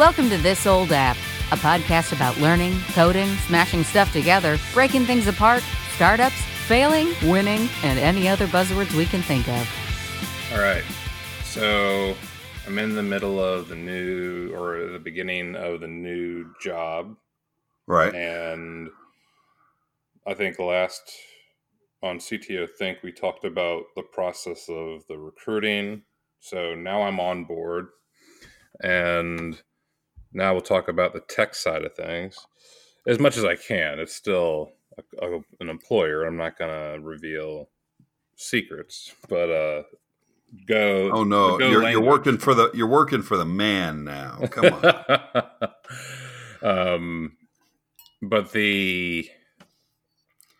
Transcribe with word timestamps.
Welcome 0.00 0.30
to 0.30 0.38
This 0.38 0.66
Old 0.66 0.92
App, 0.92 1.18
a 1.52 1.56
podcast 1.56 2.14
about 2.14 2.38
learning, 2.38 2.80
coding, 2.94 3.28
smashing 3.46 3.84
stuff 3.84 4.10
together, 4.14 4.56
breaking 4.72 5.04
things 5.04 5.26
apart, 5.26 5.62
startups, 5.94 6.40
failing, 6.66 7.12
winning, 7.22 7.68
and 7.82 7.98
any 7.98 8.26
other 8.26 8.46
buzzwords 8.46 8.96
we 8.96 9.04
can 9.04 9.20
think 9.20 9.46
of. 9.46 10.54
All 10.54 10.58
right. 10.58 10.82
So 11.44 12.16
I'm 12.66 12.78
in 12.78 12.94
the 12.94 13.02
middle 13.02 13.44
of 13.44 13.68
the 13.68 13.76
new 13.76 14.50
or 14.54 14.86
the 14.86 14.98
beginning 14.98 15.54
of 15.54 15.80
the 15.80 15.88
new 15.88 16.50
job. 16.62 17.14
Right. 17.86 18.14
And 18.14 18.88
I 20.26 20.32
think 20.32 20.58
last 20.58 21.12
on 22.02 22.16
CTO 22.20 22.70
Think 22.70 23.02
we 23.02 23.12
talked 23.12 23.44
about 23.44 23.82
the 23.96 24.02
process 24.02 24.66
of 24.70 25.06
the 25.08 25.18
recruiting. 25.18 26.04
So 26.38 26.74
now 26.74 27.02
I'm 27.02 27.20
on 27.20 27.44
board 27.44 27.88
and 28.82 29.60
now 30.32 30.52
we'll 30.52 30.62
talk 30.62 30.88
about 30.88 31.12
the 31.12 31.20
tech 31.20 31.54
side 31.54 31.84
of 31.84 31.94
things 31.94 32.36
as 33.06 33.18
much 33.18 33.36
as 33.36 33.44
I 33.44 33.56
can. 33.56 33.98
It's 33.98 34.14
still 34.14 34.72
a, 34.98 35.26
a, 35.26 35.40
an 35.60 35.68
employer. 35.68 36.24
I'm 36.24 36.36
not 36.36 36.58
going 36.58 36.70
to 36.70 37.00
reveal 37.00 37.68
secrets, 38.36 39.12
but 39.28 39.50
uh, 39.50 39.82
go. 40.66 41.10
Oh 41.12 41.24
no, 41.24 41.58
go 41.58 41.68
you're, 41.68 41.88
you're 41.88 42.00
working 42.00 42.38
for 42.38 42.54
the 42.54 42.70
you're 42.74 42.86
working 42.86 43.22
for 43.22 43.36
the 43.36 43.44
man 43.44 44.04
now. 44.04 44.38
Come 44.50 44.72
on. 44.72 45.58
um, 46.62 47.36
but 48.22 48.52
the 48.52 49.28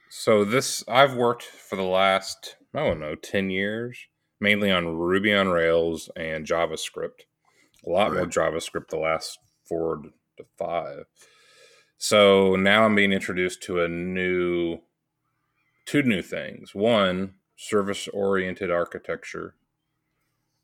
so 0.09 0.45
this 0.45 0.85
I've 0.89 1.15
worked 1.15 1.43
for 1.43 1.77
the 1.77 1.83
last 1.83 2.57
I 2.75 2.81
don't 2.81 3.01
know 3.01 3.15
ten 3.15 3.51
years, 3.51 3.99
mainly 4.41 4.71
on 4.71 4.87
Ruby 4.87 5.35
on 5.35 5.49
Rails 5.49 6.11
and 6.17 6.47
JavaScript. 6.47 7.27
A 7.87 7.91
lot 7.91 8.11
right. 8.11 8.19
more 8.19 8.27
JavaScript 8.27 8.89
the 8.89 8.99
last 8.99 9.39
four 9.71 10.03
to 10.37 10.45
five. 10.59 11.05
So 11.97 12.57
now 12.57 12.85
I'm 12.85 12.95
being 12.95 13.13
introduced 13.13 13.63
to 13.63 13.81
a 13.81 13.89
new, 13.89 14.81
two 15.87 16.03
new 16.03 16.23
things. 16.23 16.75
One, 16.75 17.35
service 17.57 18.09
oriented 18.09 18.71
architecture, 18.71 19.55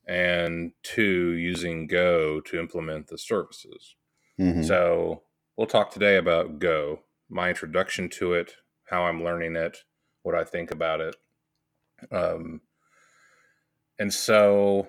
and 0.06 0.72
two, 0.82 1.32
using 1.32 1.86
Go 1.86 2.40
to 2.40 2.58
implement 2.58 3.08
the 3.08 3.18
services. 3.18 3.96
Mm-hmm. 4.40 4.62
So 4.62 5.22
we'll 5.56 5.66
talk 5.66 5.90
today 5.90 6.16
about 6.16 6.58
Go, 6.58 7.00
my 7.28 7.48
introduction 7.48 8.08
to 8.10 8.34
it, 8.34 8.54
how 8.84 9.04
I'm 9.04 9.22
learning 9.22 9.56
it, 9.56 9.78
what 10.22 10.34
I 10.34 10.44
think 10.44 10.70
about 10.70 11.00
it. 11.00 11.16
Um, 12.10 12.60
and 13.98 14.12
so 14.12 14.88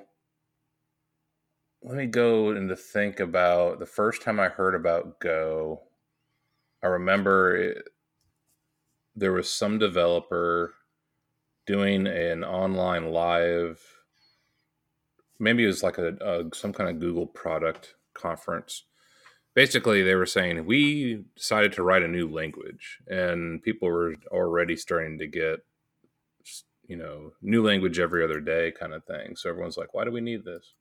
let 1.88 1.95
me 1.95 2.05
go 2.05 2.49
and 2.49 2.67
to 2.67 2.75
think 2.75 3.21
about 3.21 3.80
the 3.80 3.85
first 3.85 4.21
time 4.21 4.41
I 4.41 4.49
heard 4.49 4.75
about 4.75 5.21
Go. 5.21 5.83
I 6.83 6.88
remember 6.88 7.55
it, 7.55 7.83
there 9.16 9.31
was 9.31 9.49
some 9.49 9.80
developer 9.80 10.73
doing 11.65 12.05
an 12.05 12.43
online 12.43 13.11
live. 13.11 13.81
Maybe 15.39 15.63
it 15.63 15.67
was 15.67 15.81
like 15.81 15.97
a, 15.97 16.15
a 16.19 16.55
some 16.55 16.73
kind 16.73 16.89
of 16.89 16.99
Google 16.99 17.25
product 17.25 17.95
conference. 18.13 18.83
Basically, 19.53 20.03
they 20.03 20.15
were 20.15 20.25
saying 20.25 20.65
we 20.65 21.23
decided 21.38 21.71
to 21.73 21.83
write 21.83 22.03
a 22.03 22.08
new 22.08 22.30
language, 22.30 22.99
and 23.08 23.63
people 23.63 23.88
were 23.88 24.15
already 24.30 24.75
starting 24.75 25.17
to 25.19 25.27
get 25.27 25.63
you 26.85 26.97
know 26.97 27.31
new 27.41 27.65
language 27.65 27.97
every 27.97 28.25
other 28.25 28.41
day 28.41 28.73
kind 28.77 28.93
of 28.93 29.05
thing. 29.05 29.38
So 29.38 29.49
everyone's 29.49 29.77
like, 29.77 29.93
why 29.93 30.03
do 30.03 30.11
we 30.11 30.21
need 30.21 30.43
this? 30.43 30.73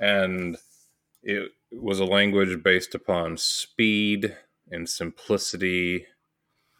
And 0.00 0.56
it 1.22 1.52
was 1.72 2.00
a 2.00 2.04
language 2.04 2.62
based 2.62 2.94
upon 2.94 3.36
speed 3.36 4.36
and 4.70 4.88
simplicity 4.88 6.06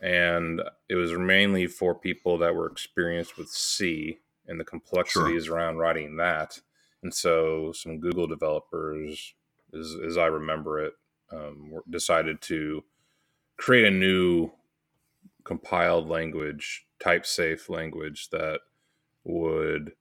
and 0.00 0.60
it 0.88 0.97
was 0.97 1.12
mainly 1.12 1.66
for 1.66 1.94
people 1.94 2.36
that 2.38 2.54
were 2.54 2.66
experienced 2.66 3.38
with 3.38 3.48
c 3.48 4.19
and 4.47 4.59
the 4.59 4.64
complexities 4.64 5.44
sure. 5.44 5.56
around 5.56 5.78
writing 5.78 6.16
that 6.16 6.60
and 7.03 7.14
so 7.14 7.72
some 7.72 8.00
google 8.00 8.26
developers 8.26 9.34
as, 9.78 9.94
as 10.06 10.19
i 10.19 10.26
remember 10.26 10.81
it 10.81 10.94
um, 11.32 11.81
decided 11.88 12.41
to 12.42 12.84
create 13.56 13.86
a 13.86 13.91
new 13.91 14.50
compiled 15.44 16.09
language 16.09 16.86
type 17.03 17.26
safe 17.26 17.69
language 17.69 18.31
that 18.31 18.60
would 19.25 19.92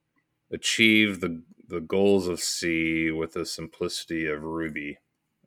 achieve 0.52 1.22
the 1.22 1.42
the 1.72 1.82
goals 1.82 2.28
of 2.28 2.40
C 2.40 3.12
with 3.12 3.34
the 3.34 3.46
simplicity 3.46 4.28
of 4.28 4.44
Ruby 4.44 5.00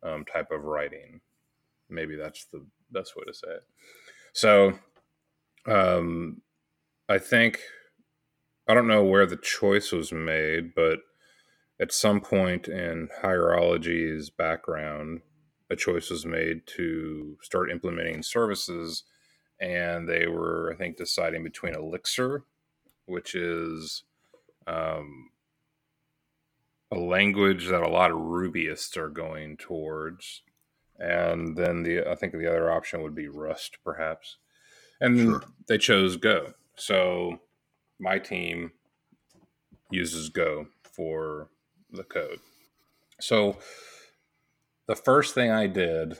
um, 0.03 0.25
type 0.25 0.51
of 0.51 0.65
writing. 0.65 1.21
Maybe 1.89 2.17
that's 2.17 2.47
the 2.47 2.65
best 2.91 3.15
way 3.15 3.25
to 3.27 3.35
say 3.35 3.49
it. 3.49 3.65
So, 4.33 4.79
um, 5.67 6.43
I 7.09 7.19
think 7.19 7.61
I 8.67 8.75
don't 8.75 8.89
know 8.89 9.05
where 9.05 9.27
the 9.27 9.37
choice 9.37 9.93
was 9.93 10.11
made, 10.11 10.75
but 10.75 11.01
at 11.79 11.93
some 11.93 12.21
point 12.21 12.67
in 12.69 13.09
Hierology's 13.23 14.31
background, 14.31 15.21
a 15.71 15.77
choice 15.77 16.09
was 16.09 16.25
made 16.25 16.67
to 16.77 17.37
start 17.43 17.71
implementing 17.71 18.23
services, 18.23 19.05
and 19.61 20.09
they 20.09 20.27
were, 20.27 20.73
I 20.73 20.77
think, 20.77 20.97
deciding 20.97 21.45
between 21.45 21.75
Elixir, 21.75 22.45
which 23.07 23.35
is 23.35 24.05
um, 24.67 25.31
a 26.93 26.97
language 26.97 27.69
that 27.69 27.83
a 27.83 27.89
lot 27.89 28.11
of 28.11 28.19
Rubyists 28.19 28.97
are 28.97 29.09
going 29.09 29.57
towards. 29.57 30.43
And 30.99 31.57
then 31.57 31.83
the 31.83 32.09
I 32.09 32.15
think 32.15 32.33
the 32.33 32.49
other 32.49 32.71
option 32.71 33.03
would 33.03 33.15
be 33.15 33.29
Rust, 33.29 33.79
perhaps. 33.85 34.37
And 35.01 35.19
sure. 35.19 35.43
they 35.67 35.79
chose 35.79 36.17
Go. 36.17 36.55
So 36.77 37.41
my 37.99 38.19
team 38.19 38.73
uses 39.91 40.29
Go 40.29 40.69
for 40.83 41.49
the 41.91 42.05
code. 42.05 42.41
So 43.21 43.59
the 44.87 44.97
first 44.97 45.35
thing 45.35 45.51
I 45.51 45.67
did 45.67 46.19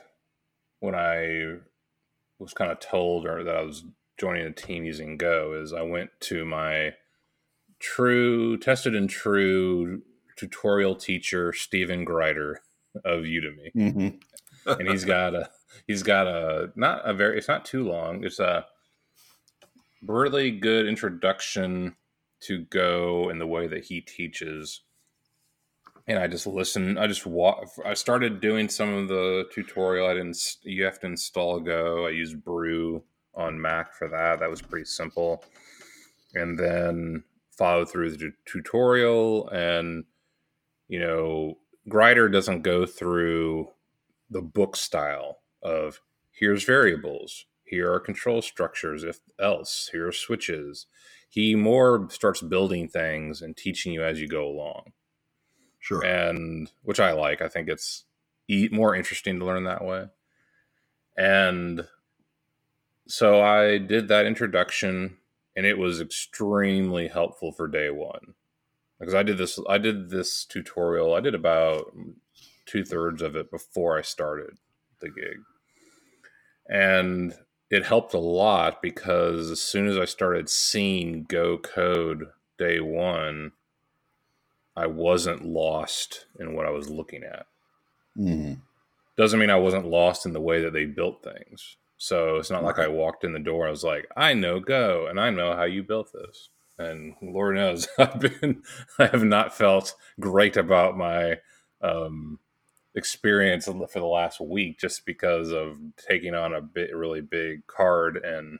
when 0.79 0.95
I 0.95 1.57
was 2.39 2.53
kind 2.53 2.71
of 2.71 2.79
told 2.79 3.25
or 3.25 3.43
that 3.43 3.55
I 3.55 3.61
was 3.61 3.83
joining 4.17 4.45
a 4.45 4.51
team 4.51 4.83
using 4.83 5.17
Go 5.17 5.53
is 5.53 5.73
I 5.73 5.81
went 5.81 6.09
to 6.21 6.45
my 6.45 6.93
true 7.79 8.57
tested 8.57 8.95
and 8.95 9.09
true 9.09 10.01
tutorial 10.35 10.95
teacher 10.95 11.53
Stephen 11.53 12.03
Grider 12.03 12.61
of 13.03 13.23
Udemy, 13.23 13.73
mm-hmm. 13.75 14.69
and 14.71 14.89
he's 14.89 15.05
got 15.05 15.35
a 15.35 15.49
he's 15.87 16.03
got 16.03 16.27
a 16.27 16.71
not 16.75 17.01
a 17.03 17.13
very 17.13 17.37
it's 17.37 17.47
not 17.47 17.65
too 17.65 17.87
long. 17.87 18.23
It's 18.23 18.39
a 18.39 18.65
really 20.05 20.51
good 20.51 20.87
introduction 20.87 21.95
to 22.41 22.59
Go 22.65 23.29
and 23.29 23.39
the 23.39 23.47
way 23.47 23.67
that 23.67 23.85
he 23.85 24.01
teaches. 24.01 24.81
And 26.07 26.19
I 26.19 26.27
just 26.27 26.45
listen. 26.45 26.97
I 26.99 27.07
just 27.07 27.25
walk. 27.25 27.67
I 27.83 27.95
started 27.95 28.39
doing 28.39 28.69
some 28.69 28.93
of 28.93 29.07
the 29.07 29.45
tutorial. 29.51 30.07
I 30.07 30.13
didn't. 30.13 30.37
You 30.61 30.83
have 30.83 30.99
to 30.99 31.07
install 31.07 31.59
Go. 31.59 32.05
I 32.05 32.11
used 32.11 32.43
Brew 32.43 33.03
on 33.33 33.59
Mac 33.59 33.93
for 33.95 34.07
that. 34.09 34.39
That 34.39 34.49
was 34.49 34.61
pretty 34.61 34.85
simple. 34.85 35.43
And 36.35 36.59
then 36.59 37.23
follow 37.57 37.85
through 37.85 38.11
the 38.11 38.31
tutorial 38.45 39.49
and 39.49 40.03
you 40.87 40.99
know, 40.99 41.57
Grider 41.87 42.29
doesn't 42.29 42.61
go 42.61 42.85
through 42.85 43.69
the 44.29 44.41
book 44.41 44.75
style 44.75 45.39
of 45.61 46.01
here's 46.31 46.63
variables, 46.63 47.45
here 47.63 47.91
are 47.91 47.99
control 47.99 48.41
structures, 48.41 49.03
if 49.03 49.19
else, 49.39 49.89
here 49.91 50.07
are 50.07 50.11
switches. 50.11 50.85
He 51.27 51.55
more 51.55 52.07
starts 52.09 52.41
building 52.41 52.87
things 52.87 53.41
and 53.41 53.57
teaching 53.57 53.91
you 53.91 54.03
as 54.03 54.21
you 54.21 54.27
go 54.27 54.47
along. 54.47 54.93
Sure. 55.79 56.03
And 56.03 56.71
which 56.83 56.99
I 56.99 57.11
like. 57.11 57.41
I 57.41 57.49
think 57.49 57.67
it's 57.67 58.05
more 58.71 58.95
interesting 58.95 59.39
to 59.39 59.45
learn 59.45 59.63
that 59.65 59.83
way. 59.83 60.05
And 61.17 61.87
so 63.07 63.41
I 63.41 63.77
did 63.77 64.07
that 64.07 64.25
introduction 64.25 65.17
and 65.55 65.65
it 65.65 65.77
was 65.77 66.01
extremely 66.01 67.07
helpful 67.07 67.51
for 67.51 67.67
day 67.67 67.89
one 67.89 68.33
because 68.99 69.13
I 69.13 69.23
did 69.23 69.37
this 69.37 69.59
I 69.67 69.77
did 69.77 70.09
this 70.09 70.45
tutorial. 70.45 71.13
I 71.13 71.19
did 71.19 71.35
about 71.35 71.93
two 72.65 72.83
thirds 72.83 73.21
of 73.21 73.35
it 73.35 73.51
before 73.51 73.97
I 73.97 74.01
started 74.01 74.57
the 74.99 75.09
gig, 75.09 75.39
and 76.67 77.33
it 77.69 77.85
helped 77.85 78.13
a 78.13 78.19
lot 78.19 78.81
because 78.81 79.51
as 79.51 79.61
soon 79.61 79.87
as 79.87 79.97
I 79.97 80.05
started 80.05 80.49
seeing 80.49 81.23
Go 81.23 81.57
code 81.57 82.27
day 82.57 82.79
one, 82.79 83.51
I 84.75 84.87
wasn't 84.87 85.45
lost 85.45 86.25
in 86.39 86.55
what 86.55 86.65
I 86.65 86.71
was 86.71 86.89
looking 86.89 87.23
at. 87.23 87.47
Mm-hmm. 88.17 88.53
Doesn't 89.17 89.39
mean 89.39 89.49
I 89.49 89.55
wasn't 89.55 89.87
lost 89.87 90.25
in 90.25 90.33
the 90.33 90.41
way 90.41 90.61
that 90.61 90.73
they 90.73 90.85
built 90.85 91.23
things. 91.23 91.77
So 91.97 92.35
it's 92.35 92.51
not 92.51 92.63
like 92.63 92.77
I 92.77 92.87
walked 92.87 93.23
in 93.23 93.31
the 93.31 93.39
door. 93.39 93.65
I 93.65 93.71
was 93.71 93.83
like, 93.83 94.07
I 94.15 94.33
know 94.33 94.59
Go, 94.59 95.07
and 95.07 95.19
I 95.19 95.29
know 95.29 95.55
how 95.55 95.63
you 95.63 95.83
built 95.83 96.11
this 96.13 96.49
and 96.77 97.15
Lord 97.21 97.55
knows 97.55 97.87
I've 97.99 98.19
been 98.19 98.63
I 98.99 99.07
have 99.07 99.23
not 99.23 99.55
felt 99.55 99.95
great 100.19 100.57
about 100.57 100.97
my 100.97 101.37
um, 101.81 102.39
experience 102.95 103.65
for 103.65 103.99
the 103.99 104.05
last 104.05 104.39
week 104.41 104.79
just 104.79 105.05
because 105.05 105.51
of 105.51 105.77
taking 106.09 106.33
on 106.33 106.53
a 106.53 106.61
bit 106.61 106.95
really 106.95 107.21
big 107.21 107.67
card 107.67 108.17
and 108.17 108.59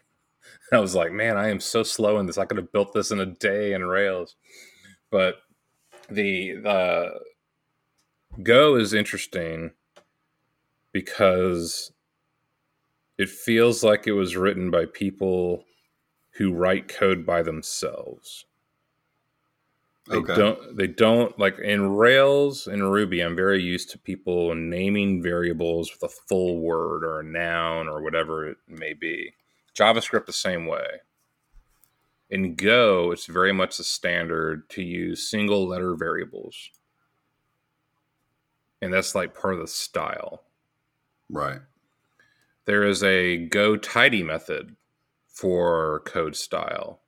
I 0.72 0.80
was 0.80 0.96
like, 0.96 1.12
man, 1.12 1.38
I 1.38 1.50
am 1.50 1.60
so 1.60 1.84
slow 1.84 2.20
in 2.20 2.26
this. 2.26 2.38
I 2.38 2.46
could 2.46 2.58
have 2.58 2.72
built 2.72 2.94
this 2.94 3.12
in 3.12 3.20
a 3.20 3.26
day 3.26 3.74
in 3.74 3.84
Rails. 3.84 4.36
But 5.12 5.36
the 6.10 6.54
the 6.56 7.20
Go 8.44 8.76
is 8.76 8.94
interesting 8.94 9.72
because 10.92 11.94
it 13.18 13.30
feels 13.30 13.84
like 13.84 14.08
it 14.08 14.12
was 14.12 14.36
written 14.36 14.72
by 14.72 14.86
people 14.86 15.64
who 16.36 16.54
write 16.54 16.88
code 16.88 17.26
by 17.26 17.42
themselves. 17.42 18.46
They 20.08 20.18
okay. 20.18 20.36
don't 20.36 20.78
they 20.78 20.88
don't 20.88 21.38
like 21.40 21.58
in 21.58 21.96
Rails 21.96 22.68
and 22.68 22.92
Ruby, 22.92 23.22
I'm 23.22 23.36
very 23.36 23.64
used 23.64 23.90
to 23.92 23.98
people 23.98 24.54
naming 24.54 25.24
variables 25.24 25.92
with 25.92 26.04
a 26.04 26.14
full 26.14 26.60
word 26.60 27.04
or 27.04 27.20
a 27.20 27.24
noun 27.24 27.88
or 27.88 28.04
whatever 28.04 28.48
it 28.48 28.58
may 28.68 28.94
be. 28.94 29.34
JavaScript 29.76 30.28
the 30.28 30.34
same 30.34 30.68
way. 30.68 30.86
In 32.30 32.56
Go, 32.56 33.12
it's 33.12 33.26
very 33.26 33.52
much 33.52 33.78
the 33.78 33.84
standard 33.84 34.70
to 34.70 34.84
use 34.84 35.28
single 35.28 35.68
letter 35.68 35.96
variables. 35.96 36.70
And 38.82 38.94
that's 38.94 39.16
like 39.16 39.40
part 39.40 39.56
of 39.56 39.60
the 39.60 39.68
style. 39.68 40.44
Right. 41.30 41.62
There 42.66 42.84
is 42.84 43.04
a 43.04 43.38
Go 43.38 43.78
tidy 43.78 44.22
method 44.22 44.76
for 45.36 46.02
code 46.06 46.36
style. 46.36 47.02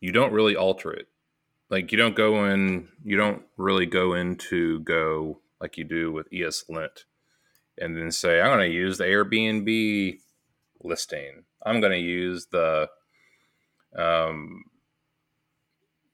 You 0.00 0.12
don't 0.12 0.32
really 0.32 0.56
alter 0.56 0.92
it. 0.92 1.06
Like 1.70 1.92
you 1.92 1.98
don't 1.98 2.16
go 2.16 2.44
in, 2.46 2.88
you 3.04 3.16
don't 3.16 3.42
really 3.56 3.86
go 3.86 4.14
into 4.14 4.80
Go 4.80 5.40
like 5.60 5.76
you 5.76 5.84
do 5.84 6.12
with 6.12 6.30
ESLint 6.30 7.04
and 7.78 7.96
then 7.96 8.10
say, 8.10 8.40
I'm 8.40 8.56
going 8.56 8.68
to 8.68 8.74
use 8.74 8.98
the 8.98 9.04
Airbnb 9.04 10.18
listing. 10.82 11.44
I'm 11.64 11.80
going 11.80 11.92
to 11.92 11.98
use 11.98 12.46
the 12.46 12.88
um, 13.96 14.64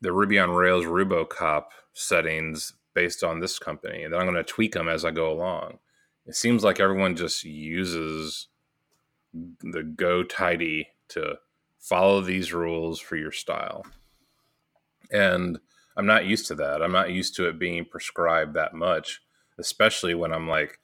the 0.01 0.13
Ruby 0.13 0.39
on 0.39 0.51
Rails 0.51 0.85
RuboCop 0.85 1.65
settings 1.95 2.75
based 2.95 3.25
on 3.25 3.41
this 3.41 3.59
company, 3.59 4.05
and 4.05 4.13
then 4.13 4.21
I'm 4.21 4.27
going 4.27 4.37
to 4.37 4.45
tweak 4.45 4.73
them 4.73 4.89
as 4.89 5.05
I 5.05 5.11
go 5.11 5.33
along. 5.33 5.79
It 6.27 6.37
seems 6.37 6.63
like 6.65 6.81
everyone 6.81 7.17
just 7.17 7.45
uses 7.45 8.49
the 9.33 9.83
Go 9.83 10.23
tidy 10.23 10.89
to 11.15 11.37
follow 11.79 12.21
these 12.21 12.53
rules 12.53 13.01
for 13.01 13.17
your 13.17 13.33
style, 13.33 13.85
and 15.11 15.59
I'm 15.97 16.07
not 16.07 16.27
used 16.27 16.47
to 16.49 16.55
that. 16.57 16.83
I'm 16.83 16.93
not 16.93 17.11
used 17.11 17.37
to 17.37 17.49
it 17.49 17.59
being 17.59 17.85
prescribed 17.85 18.55
that 18.55 18.75
much, 18.75 19.21
especially 19.59 20.15
when 20.15 20.33
I'm 20.33 20.49
like, 20.49 20.79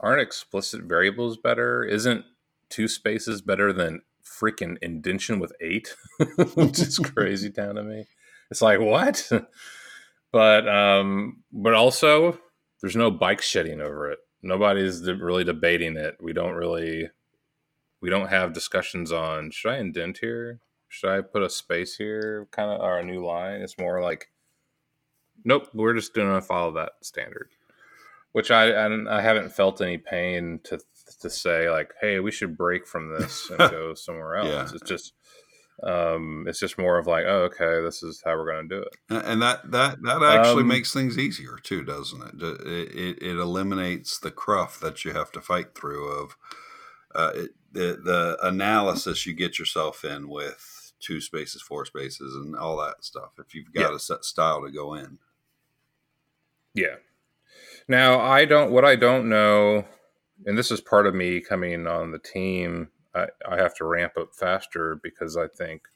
aren't 0.00 0.20
explicit 0.20 0.82
variables 0.82 1.36
better? 1.36 1.84
Isn't 1.84 2.24
two 2.68 2.88
spaces 2.88 3.40
better 3.40 3.72
than 3.72 4.02
freaking 4.24 4.76
indentation 4.82 5.38
with 5.38 5.52
eight, 5.60 5.94
which 6.54 6.78
is 6.78 6.98
crazy 7.14 7.50
town 7.50 7.76
to 7.76 7.82
me. 7.82 8.06
It's 8.50 8.62
like 8.62 8.80
what? 8.80 9.30
but 10.32 10.68
um, 10.68 11.42
but 11.52 11.74
also 11.74 12.38
there's 12.80 12.96
no 12.96 13.10
bike 13.10 13.42
shedding 13.42 13.80
over 13.80 14.10
it. 14.10 14.18
Nobody's 14.42 15.02
really 15.10 15.44
debating 15.44 15.96
it. 15.96 16.16
We 16.20 16.32
don't 16.32 16.54
really 16.54 17.10
we 18.06 18.10
don't 18.10 18.28
have 18.28 18.52
discussions 18.52 19.10
on 19.10 19.50
should 19.50 19.72
I 19.72 19.78
indent 19.78 20.18
here? 20.18 20.60
Should 20.86 21.10
I 21.10 21.22
put 21.22 21.42
a 21.42 21.50
space 21.50 21.96
here? 21.96 22.46
Kind 22.52 22.70
of 22.70 22.80
or 22.80 22.98
a 22.98 23.04
new 23.04 23.26
line. 23.26 23.62
It's 23.62 23.78
more 23.78 24.00
like 24.00 24.28
nope, 25.44 25.68
we're 25.74 25.92
just 25.92 26.14
gonna 26.14 26.40
follow 26.40 26.70
that 26.74 26.92
standard. 27.02 27.50
Which 28.30 28.52
I 28.52 28.70
I, 28.70 29.18
I 29.18 29.20
haven't 29.20 29.50
felt 29.50 29.80
any 29.80 29.98
pain 29.98 30.60
to 30.66 30.78
to 31.20 31.28
say 31.28 31.68
like, 31.68 31.94
hey, 32.00 32.20
we 32.20 32.30
should 32.30 32.56
break 32.56 32.86
from 32.86 33.12
this 33.12 33.50
and 33.50 33.58
go 33.58 33.94
somewhere 33.96 34.36
else. 34.36 34.50
Yeah. 34.50 34.68
It's 34.72 34.88
just 34.88 35.12
um 35.82 36.44
it's 36.46 36.60
just 36.60 36.78
more 36.78 36.98
of 36.98 37.06
like 37.06 37.26
oh 37.26 37.42
okay 37.42 37.82
this 37.82 38.02
is 38.02 38.22
how 38.24 38.34
we're 38.34 38.50
going 38.50 38.66
to 38.66 38.76
do 38.76 38.80
it 38.80 39.24
and 39.26 39.42
that 39.42 39.70
that 39.70 40.00
that 40.00 40.22
actually 40.22 40.62
um, 40.62 40.68
makes 40.68 40.90
things 40.90 41.18
easier 41.18 41.58
too 41.62 41.82
doesn't 41.82 42.22
it? 42.22 42.42
it? 42.42 42.96
it 42.96 43.18
it 43.20 43.36
eliminates 43.36 44.18
the 44.18 44.30
cruff 44.30 44.80
that 44.80 45.04
you 45.04 45.12
have 45.12 45.30
to 45.30 45.38
fight 45.38 45.74
through 45.74 46.08
of 46.08 46.34
uh 47.14 47.32
it, 47.34 47.50
the 47.76 48.00
the 48.02 48.38
analysis 48.42 49.26
you 49.26 49.34
get 49.34 49.58
yourself 49.58 50.04
in 50.04 50.28
with 50.28 50.92
two 50.98 51.20
spaces 51.20 51.62
four 51.62 51.84
spaces 51.84 52.34
and 52.34 52.56
all 52.56 52.76
that 52.76 53.04
stuff 53.04 53.32
if 53.38 53.54
you've 53.54 53.72
got 53.72 53.90
yeah. 53.90 53.96
a 53.96 53.98
set 53.98 54.24
style 54.24 54.62
to 54.62 54.70
go 54.70 54.94
in 54.94 55.18
yeah 56.74 56.96
now 57.86 58.18
i 58.20 58.44
don't 58.44 58.70
what 58.70 58.84
i 58.84 58.96
don't 58.96 59.28
know 59.28 59.84
and 60.44 60.58
this 60.58 60.70
is 60.70 60.80
part 60.80 61.06
of 61.06 61.14
me 61.14 61.40
coming 61.40 61.86
on 61.86 62.10
the 62.10 62.18
team. 62.18 62.88
I, 63.14 63.28
I 63.48 63.56
have 63.56 63.74
to 63.76 63.86
ramp 63.86 64.12
up 64.18 64.34
faster 64.34 64.96
because 65.02 65.36
I 65.36 65.46
think 65.46 65.88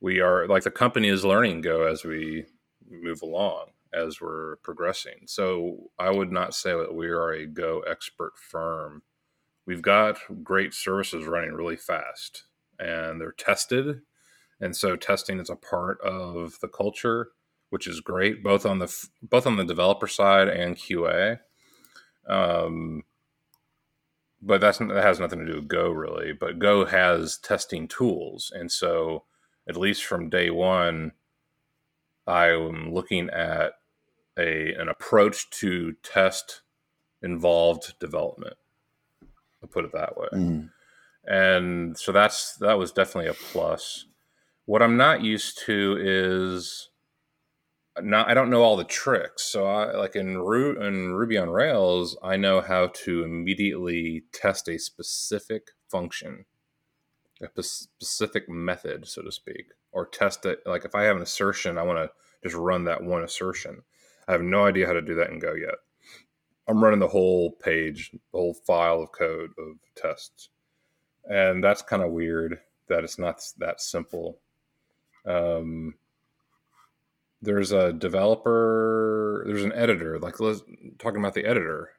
we 0.00 0.20
are 0.20 0.46
like 0.46 0.62
the 0.62 0.70
company 0.70 1.08
is 1.08 1.24
learning 1.24 1.60
Go 1.60 1.84
as 1.84 2.04
we 2.04 2.46
move 2.88 3.22
along, 3.22 3.66
as 3.92 4.20
we're 4.20 4.56
progressing. 4.56 5.24
So 5.26 5.90
I 5.98 6.10
would 6.10 6.32
not 6.32 6.54
say 6.54 6.70
that 6.70 6.94
we 6.94 7.08
are 7.08 7.32
a 7.32 7.46
Go 7.46 7.80
expert 7.80 8.32
firm. 8.38 9.02
We've 9.66 9.82
got 9.82 10.18
great 10.42 10.74
services 10.74 11.26
running 11.26 11.52
really 11.52 11.76
fast 11.76 12.44
and 12.78 13.20
they're 13.20 13.32
tested. 13.32 14.00
And 14.60 14.76
so 14.76 14.96
testing 14.96 15.38
is 15.40 15.50
a 15.50 15.56
part 15.56 16.00
of 16.00 16.58
the 16.60 16.68
culture, 16.68 17.30
which 17.70 17.86
is 17.86 18.00
great, 18.00 18.42
both 18.42 18.66
on 18.66 18.78
the 18.78 18.94
both 19.22 19.46
on 19.46 19.56
the 19.56 19.64
developer 19.64 20.06
side 20.06 20.48
and 20.48 20.76
QA. 20.76 21.40
Um, 22.28 23.02
but 24.40 24.60
that's 24.60 24.78
that 24.78 25.02
has 25.02 25.20
nothing 25.20 25.40
to 25.40 25.46
do 25.46 25.56
with 25.56 25.68
Go 25.68 25.90
really. 25.90 26.32
But 26.32 26.58
Go 26.58 26.84
has 26.84 27.38
testing 27.38 27.88
tools, 27.88 28.52
and 28.54 28.70
so 28.70 29.24
at 29.68 29.76
least 29.76 30.04
from 30.04 30.28
day 30.28 30.50
one, 30.50 31.12
I 32.26 32.48
am 32.48 32.92
looking 32.92 33.30
at 33.30 33.74
a 34.38 34.74
an 34.74 34.88
approach 34.88 35.50
to 35.50 35.94
test 36.02 36.62
involved 37.22 37.94
development. 38.00 38.56
Put 39.72 39.84
it 39.86 39.92
that 39.92 40.16
way. 40.16 40.28
Mm. 40.32 40.70
And 41.24 41.98
so 41.98 42.12
that's 42.12 42.56
that 42.56 42.78
was 42.78 42.92
definitely 42.92 43.30
a 43.30 43.34
plus. 43.34 44.06
What 44.66 44.82
I'm 44.82 44.96
not 44.96 45.22
used 45.22 45.58
to 45.66 45.96
is 46.00 46.90
not 48.00 48.28
I 48.28 48.34
don't 48.34 48.50
know 48.50 48.62
all 48.62 48.76
the 48.76 48.84
tricks. 48.84 49.44
So 49.44 49.66
I 49.66 49.96
like 49.96 50.16
in 50.16 50.38
Ru- 50.38 50.80
in 50.80 51.14
Ruby 51.14 51.38
on 51.38 51.50
Rails, 51.50 52.16
I 52.22 52.36
know 52.36 52.60
how 52.60 52.88
to 53.04 53.24
immediately 53.24 54.24
test 54.32 54.68
a 54.68 54.78
specific 54.78 55.68
function, 55.88 56.46
a 57.42 57.48
p- 57.48 57.62
specific 57.62 58.48
method, 58.48 59.06
so 59.06 59.22
to 59.22 59.32
speak, 59.32 59.66
or 59.92 60.06
test 60.06 60.46
it. 60.46 60.60
Like 60.66 60.84
if 60.84 60.94
I 60.94 61.02
have 61.02 61.16
an 61.16 61.22
assertion, 61.22 61.78
I 61.78 61.82
want 61.82 61.98
to 61.98 62.10
just 62.42 62.56
run 62.56 62.84
that 62.84 63.02
one 63.02 63.22
assertion. 63.22 63.82
I 64.26 64.32
have 64.32 64.42
no 64.42 64.64
idea 64.64 64.86
how 64.86 64.92
to 64.94 65.02
do 65.02 65.14
that 65.16 65.30
in 65.30 65.38
Go 65.38 65.54
yet. 65.54 65.74
I'm 66.68 66.82
running 66.82 67.00
the 67.00 67.08
whole 67.08 67.52
page, 67.52 68.10
the 68.12 68.38
whole 68.38 68.54
file 68.54 69.02
of 69.02 69.12
code 69.12 69.50
of 69.58 69.76
tests, 69.96 70.48
and 71.28 71.62
that's 71.62 71.82
kind 71.82 72.02
of 72.02 72.12
weird 72.12 72.60
that 72.88 73.04
it's 73.04 73.18
not 73.18 73.42
that 73.58 73.80
simple. 73.80 74.38
Um, 75.26 75.94
there's 77.42 77.72
a 77.72 77.92
developer 77.92 79.42
there's 79.46 79.64
an 79.64 79.72
editor 79.72 80.18
like 80.20 80.38
let's 80.38 80.62
talking 80.98 81.18
about 81.18 81.34
the 81.34 81.44
editor. 81.44 81.90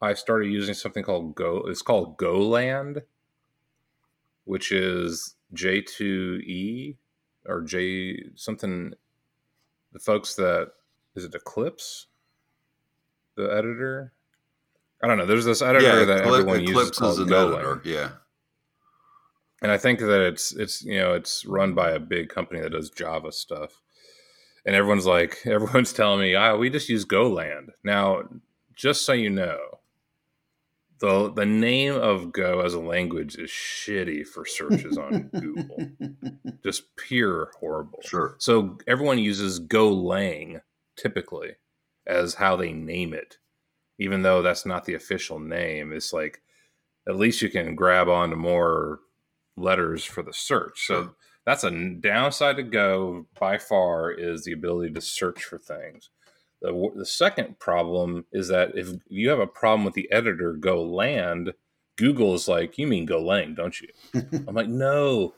I 0.00 0.14
started 0.14 0.50
using 0.50 0.74
something 0.74 1.04
called 1.04 1.34
go 1.34 1.64
it's 1.68 1.82
called 1.82 2.16
goland 2.16 3.02
which 4.44 4.72
is 4.72 5.34
j2e 5.54 6.96
or 7.46 7.62
j 7.62 8.22
something 8.34 8.94
the 9.92 9.98
folks 9.98 10.34
that 10.34 10.72
is 11.14 11.24
it 11.24 11.34
eclipse 11.34 12.06
the 13.36 13.44
editor 13.52 14.12
i 15.02 15.06
don't 15.06 15.18
know 15.18 15.26
there's 15.26 15.44
this 15.44 15.62
editor 15.62 16.00
yeah, 16.00 16.04
that 16.04 16.20
everyone 16.20 16.60
eclipse 16.60 17.00
uses 17.00 17.28
called 17.28 17.30
editor. 17.30 17.80
yeah 17.84 18.10
and 19.62 19.70
i 19.70 19.78
think 19.78 20.00
that 20.00 20.20
it's 20.26 20.52
it's 20.52 20.82
you 20.82 20.98
know 20.98 21.14
it's 21.14 21.44
run 21.46 21.74
by 21.74 21.90
a 21.90 22.00
big 22.00 22.28
company 22.28 22.60
that 22.60 22.72
does 22.72 22.90
java 22.90 23.30
stuff 23.30 23.82
and 24.66 24.74
everyone's 24.74 25.06
like, 25.06 25.38
everyone's 25.46 25.92
telling 25.92 26.20
me, 26.20 26.34
ah, 26.34 26.56
we 26.56 26.68
just 26.68 26.88
use 26.88 27.06
GoLand. 27.06 27.70
Now, 27.84 28.24
just 28.74 29.06
so 29.06 29.12
you 29.12 29.30
know, 29.30 29.58
the 30.98 31.32
the 31.32 31.46
name 31.46 31.94
of 31.94 32.32
Go 32.32 32.60
as 32.60 32.74
a 32.74 32.80
language 32.80 33.36
is 33.36 33.50
shitty 33.50 34.26
for 34.26 34.44
searches 34.44 34.98
on 34.98 35.24
Google. 35.34 35.90
Just 36.62 36.96
pure 36.96 37.52
horrible. 37.60 38.00
Sure. 38.02 38.34
So 38.38 38.78
everyone 38.86 39.18
uses 39.18 39.60
Golang 39.60 40.62
typically 40.96 41.52
as 42.06 42.34
how 42.34 42.56
they 42.56 42.72
name 42.72 43.12
it, 43.14 43.38
even 43.98 44.22
though 44.22 44.42
that's 44.42 44.66
not 44.66 44.84
the 44.84 44.94
official 44.94 45.38
name. 45.38 45.92
It's 45.92 46.12
like 46.12 46.42
at 47.08 47.16
least 47.16 47.42
you 47.42 47.50
can 47.50 47.74
grab 47.74 48.08
onto 48.08 48.36
more 48.36 49.00
letters 49.56 50.04
for 50.04 50.22
the 50.22 50.32
search. 50.32 50.86
So 50.86 51.14
that's 51.44 51.64
a 51.64 51.70
downside 51.70 52.56
to 52.56 52.62
Go 52.62 53.26
by 53.38 53.58
far 53.58 54.10
is 54.10 54.44
the 54.44 54.52
ability 54.52 54.92
to 54.94 55.00
search 55.00 55.44
for 55.44 55.58
things. 55.58 56.10
The, 56.60 56.90
the 56.96 57.06
second 57.06 57.58
problem 57.58 58.24
is 58.32 58.48
that 58.48 58.72
if 58.74 58.88
you 59.08 59.28
have 59.30 59.38
a 59.38 59.46
problem 59.46 59.84
with 59.84 59.94
the 59.94 60.10
editor 60.10 60.54
Goland, 60.54 61.52
Google 61.96 62.34
is 62.34 62.48
like, 62.48 62.78
you 62.78 62.86
mean 62.86 63.06
Golang, 63.06 63.54
don't 63.54 63.80
you? 63.80 63.88
I'm 64.48 64.54
like, 64.54 64.68
no, 64.68 65.34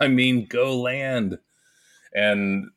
I 0.00 0.08
mean 0.08 0.46
Goland. 0.46 1.38
And 2.14 2.70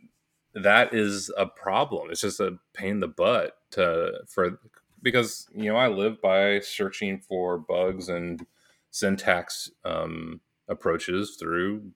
that 0.63 0.93
is 0.93 1.31
a 1.37 1.45
problem. 1.45 2.09
It's 2.09 2.21
just 2.21 2.39
a 2.39 2.57
pain 2.73 2.91
in 2.91 2.99
the 2.99 3.07
butt 3.07 3.57
to 3.71 4.21
for 4.27 4.59
because 5.01 5.47
you 5.53 5.71
know 5.71 5.77
I 5.77 5.87
live 5.87 6.21
by 6.21 6.59
searching 6.59 7.19
for 7.19 7.57
bugs 7.57 8.09
and 8.09 8.45
syntax 8.91 9.69
um, 9.85 10.41
approaches 10.67 11.37
through 11.39 11.91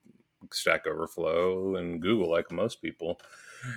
Stack 0.51 0.87
Overflow 0.87 1.75
and 1.75 2.01
Google, 2.01 2.29
like 2.29 2.51
most 2.51 2.81
people. 2.81 3.19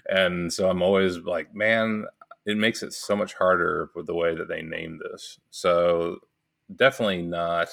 And 0.09 0.53
so 0.53 0.69
I'm 0.69 0.83
always 0.83 1.19
like, 1.19 1.55
man, 1.55 2.07
it 2.47 2.57
makes 2.57 2.83
it 2.83 2.93
so 2.93 3.17
much 3.17 3.35
harder 3.35 3.91
with 3.95 4.07
the 4.07 4.15
way 4.15 4.35
that 4.35 4.49
they 4.49 4.63
name 4.63 4.99
this. 5.03 5.39
So 5.51 6.19
definitely 6.75 7.23
not. 7.23 7.69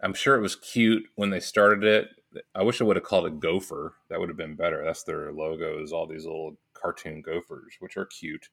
I'm 0.00 0.14
sure 0.14 0.36
it 0.36 0.42
was 0.42 0.56
cute 0.56 1.04
when 1.14 1.30
they 1.30 1.40
started 1.40 1.84
it. 1.84 2.08
I 2.54 2.62
wish 2.62 2.80
I 2.80 2.84
would 2.84 2.96
have 2.96 3.04
called 3.04 3.26
it 3.26 3.40
Gopher. 3.40 3.94
That 4.08 4.18
would 4.18 4.28
have 4.28 4.38
been 4.38 4.56
better. 4.56 4.84
That's 4.84 5.02
their 5.02 5.32
logo 5.32 5.82
is 5.82 5.92
all 5.92 6.06
these 6.06 6.24
little 6.24 6.56
cartoon 6.74 7.22
gophers, 7.22 7.74
which 7.80 7.96
are 7.96 8.06
cute, 8.06 8.48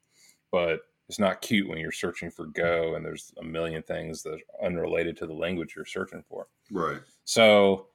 but 0.51 0.81
it's 1.09 1.19
not 1.19 1.41
cute 1.41 1.67
when 1.67 1.77
you're 1.77 1.91
searching 1.91 2.31
for 2.31 2.45
Go 2.45 2.95
and 2.95 3.05
there's 3.05 3.33
a 3.39 3.43
million 3.43 3.83
things 3.83 4.23
that 4.23 4.33
are 4.33 4.65
unrelated 4.65 5.17
to 5.17 5.27
the 5.27 5.33
language 5.33 5.73
you're 5.75 5.85
searching 5.85 6.23
for. 6.27 6.47
Right. 6.71 7.01
So 7.25 7.87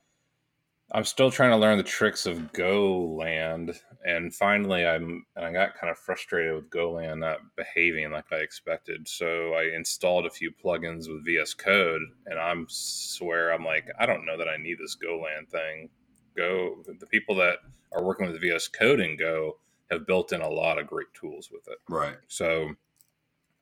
I'm 0.93 1.05
still 1.05 1.31
trying 1.31 1.50
to 1.50 1.57
learn 1.57 1.78
the 1.78 1.83
tricks 1.83 2.26
of 2.26 2.52
GoLand, 2.52 3.76
and 4.05 4.33
finally, 4.33 4.87
I'm 4.87 5.26
and 5.35 5.45
I 5.45 5.52
got 5.52 5.75
kind 5.75 5.90
of 5.90 5.99
frustrated 5.99 6.55
with 6.55 6.71
GoLand 6.71 7.19
not 7.19 7.38
behaving 7.57 8.12
like 8.12 8.33
I 8.33 8.37
expected. 8.37 9.09
So 9.09 9.55
I 9.55 9.75
installed 9.75 10.26
a 10.26 10.31
few 10.31 10.52
plugins 10.52 11.09
with 11.09 11.25
VS 11.25 11.55
Code, 11.55 12.02
and 12.26 12.38
I'm 12.38 12.66
swear 12.69 13.52
I'm 13.52 13.64
like 13.64 13.88
I 13.99 14.07
don't 14.07 14.25
know 14.25 14.38
that 14.38 14.49
I 14.49 14.59
need 14.59 14.78
this 14.78 14.97
GoLand 14.97 15.49
thing. 15.49 15.88
Go 16.37 16.83
the 16.87 17.07
people 17.07 17.35
that 17.37 17.59
are 17.93 18.05
working 18.05 18.31
with 18.31 18.40
VS 18.40 18.69
Code 18.69 19.00
and 19.00 19.19
Go 19.19 19.59
have 19.90 20.07
built 20.07 20.33
in 20.33 20.40
a 20.40 20.49
lot 20.49 20.78
of 20.78 20.87
great 20.87 21.12
tools 21.14 21.50
with 21.50 21.66
it. 21.66 21.78
Right. 21.88 22.16
So 22.28 22.71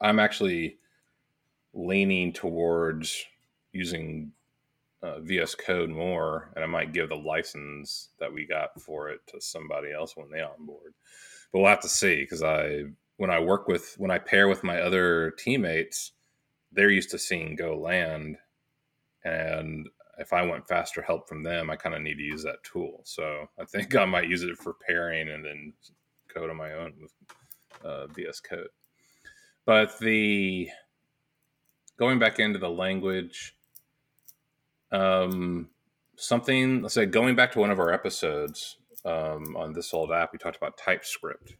I'm 0.00 0.18
actually 0.18 0.78
leaning 1.72 2.32
towards 2.32 3.24
using 3.72 4.32
uh, 5.04 5.20
VS 5.20 5.54
Code 5.54 5.90
more, 5.90 6.50
and 6.54 6.64
I 6.64 6.66
might 6.66 6.94
give 6.94 7.10
the 7.10 7.16
license 7.16 8.08
that 8.18 8.32
we 8.32 8.46
got 8.46 8.80
for 8.80 9.10
it 9.10 9.20
to 9.28 9.40
somebody 9.40 9.92
else 9.92 10.16
when 10.16 10.30
they 10.30 10.40
onboard. 10.40 10.94
But 11.52 11.58
we'll 11.58 11.68
have 11.68 11.82
to 11.82 11.88
see 11.88 12.22
because 12.22 12.42
I 12.42 12.84
when 13.18 13.30
I 13.30 13.38
work 13.38 13.68
with 13.68 13.94
when 13.98 14.10
I 14.10 14.18
pair 14.18 14.48
with 14.48 14.64
my 14.64 14.80
other 14.80 15.32
teammates, 15.32 16.12
they're 16.72 16.90
used 16.90 17.10
to 17.10 17.18
seeing 17.18 17.56
GoLand, 17.56 18.36
and 19.24 19.88
if 20.18 20.32
I 20.32 20.42
want 20.42 20.68
faster 20.68 21.02
help 21.02 21.28
from 21.28 21.42
them, 21.42 21.68
I 21.68 21.76
kind 21.76 21.94
of 21.94 22.00
need 22.00 22.16
to 22.16 22.22
use 22.22 22.42
that 22.44 22.62
tool. 22.62 23.00
So 23.04 23.48
I 23.58 23.64
think 23.64 23.94
I 23.94 24.06
might 24.06 24.28
use 24.28 24.42
it 24.42 24.56
for 24.56 24.74
pairing 24.86 25.28
and 25.28 25.44
then 25.44 25.72
code 26.28 26.50
on 26.50 26.56
my 26.56 26.72
own 26.72 26.94
with 27.00 27.12
uh, 27.84 28.06
VS 28.06 28.40
Code. 28.40 28.68
But 29.66 29.98
the 29.98 30.68
going 31.98 32.18
back 32.18 32.38
into 32.38 32.58
the 32.58 32.70
language 32.70 33.54
um, 34.94 35.68
something, 36.16 36.82
let's 36.82 36.94
say, 36.94 37.06
going 37.06 37.34
back 37.34 37.52
to 37.52 37.58
one 37.58 37.70
of 37.70 37.80
our 37.80 37.92
episodes 37.92 38.76
um, 39.04 39.56
on 39.56 39.72
this 39.72 39.92
old 39.92 40.12
app, 40.12 40.32
we 40.32 40.38
talked 40.38 40.56
about 40.56 40.78
TypeScript, 40.78 41.56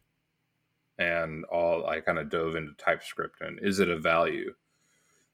and 0.97 1.43
all 1.45 1.85
I 1.85 1.99
kind 1.99 2.17
of 2.17 2.29
dove 2.29 2.55
into 2.55 2.71
TypeScript 2.73 3.41
and 3.41 3.59
is 3.61 3.79
it 3.79 3.89
a 3.89 3.97
value? 3.97 4.53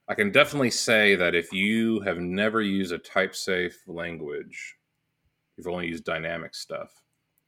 I 0.08 0.16
can 0.16 0.32
definitely 0.32 0.72
say 0.72 1.16
that 1.16 1.36
if 1.36 1.54
you 1.54 2.02
have 2.02 2.18
never 2.18 2.62
used 2.62 2.92
a 2.92 2.98
type 2.98 3.36
safe 3.36 3.84
language, 3.88 4.76
you've 5.56 5.68
only 5.68 5.88
used 5.88 6.04
dynamic 6.04 6.56
stuff, 6.56 7.04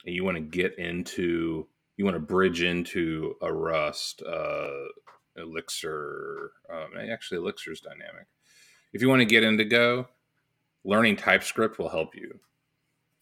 and 0.06 0.14
you 0.14 0.24
want 0.24 0.38
to 0.38 0.42
get 0.42 0.78
into, 0.78 1.68
you 1.98 2.06
want 2.06 2.16
to 2.16 2.22
bridge 2.22 2.62
into 2.62 3.36
a 3.42 3.52
Rust, 3.52 4.22
uh, 4.22 4.70
Elixir, 5.36 6.52
um, 6.72 6.92
actually 7.12 7.40
Elixir 7.40 7.72
is 7.72 7.82
dynamic. 7.82 8.28
If 8.94 9.02
you 9.02 9.10
want 9.10 9.22
to 9.22 9.26
get 9.26 9.44
into 9.44 9.66
Go, 9.66 10.08
learning 10.84 11.16
TypeScript 11.16 11.80
will 11.80 11.90
help 11.90 12.16
you 12.16 12.40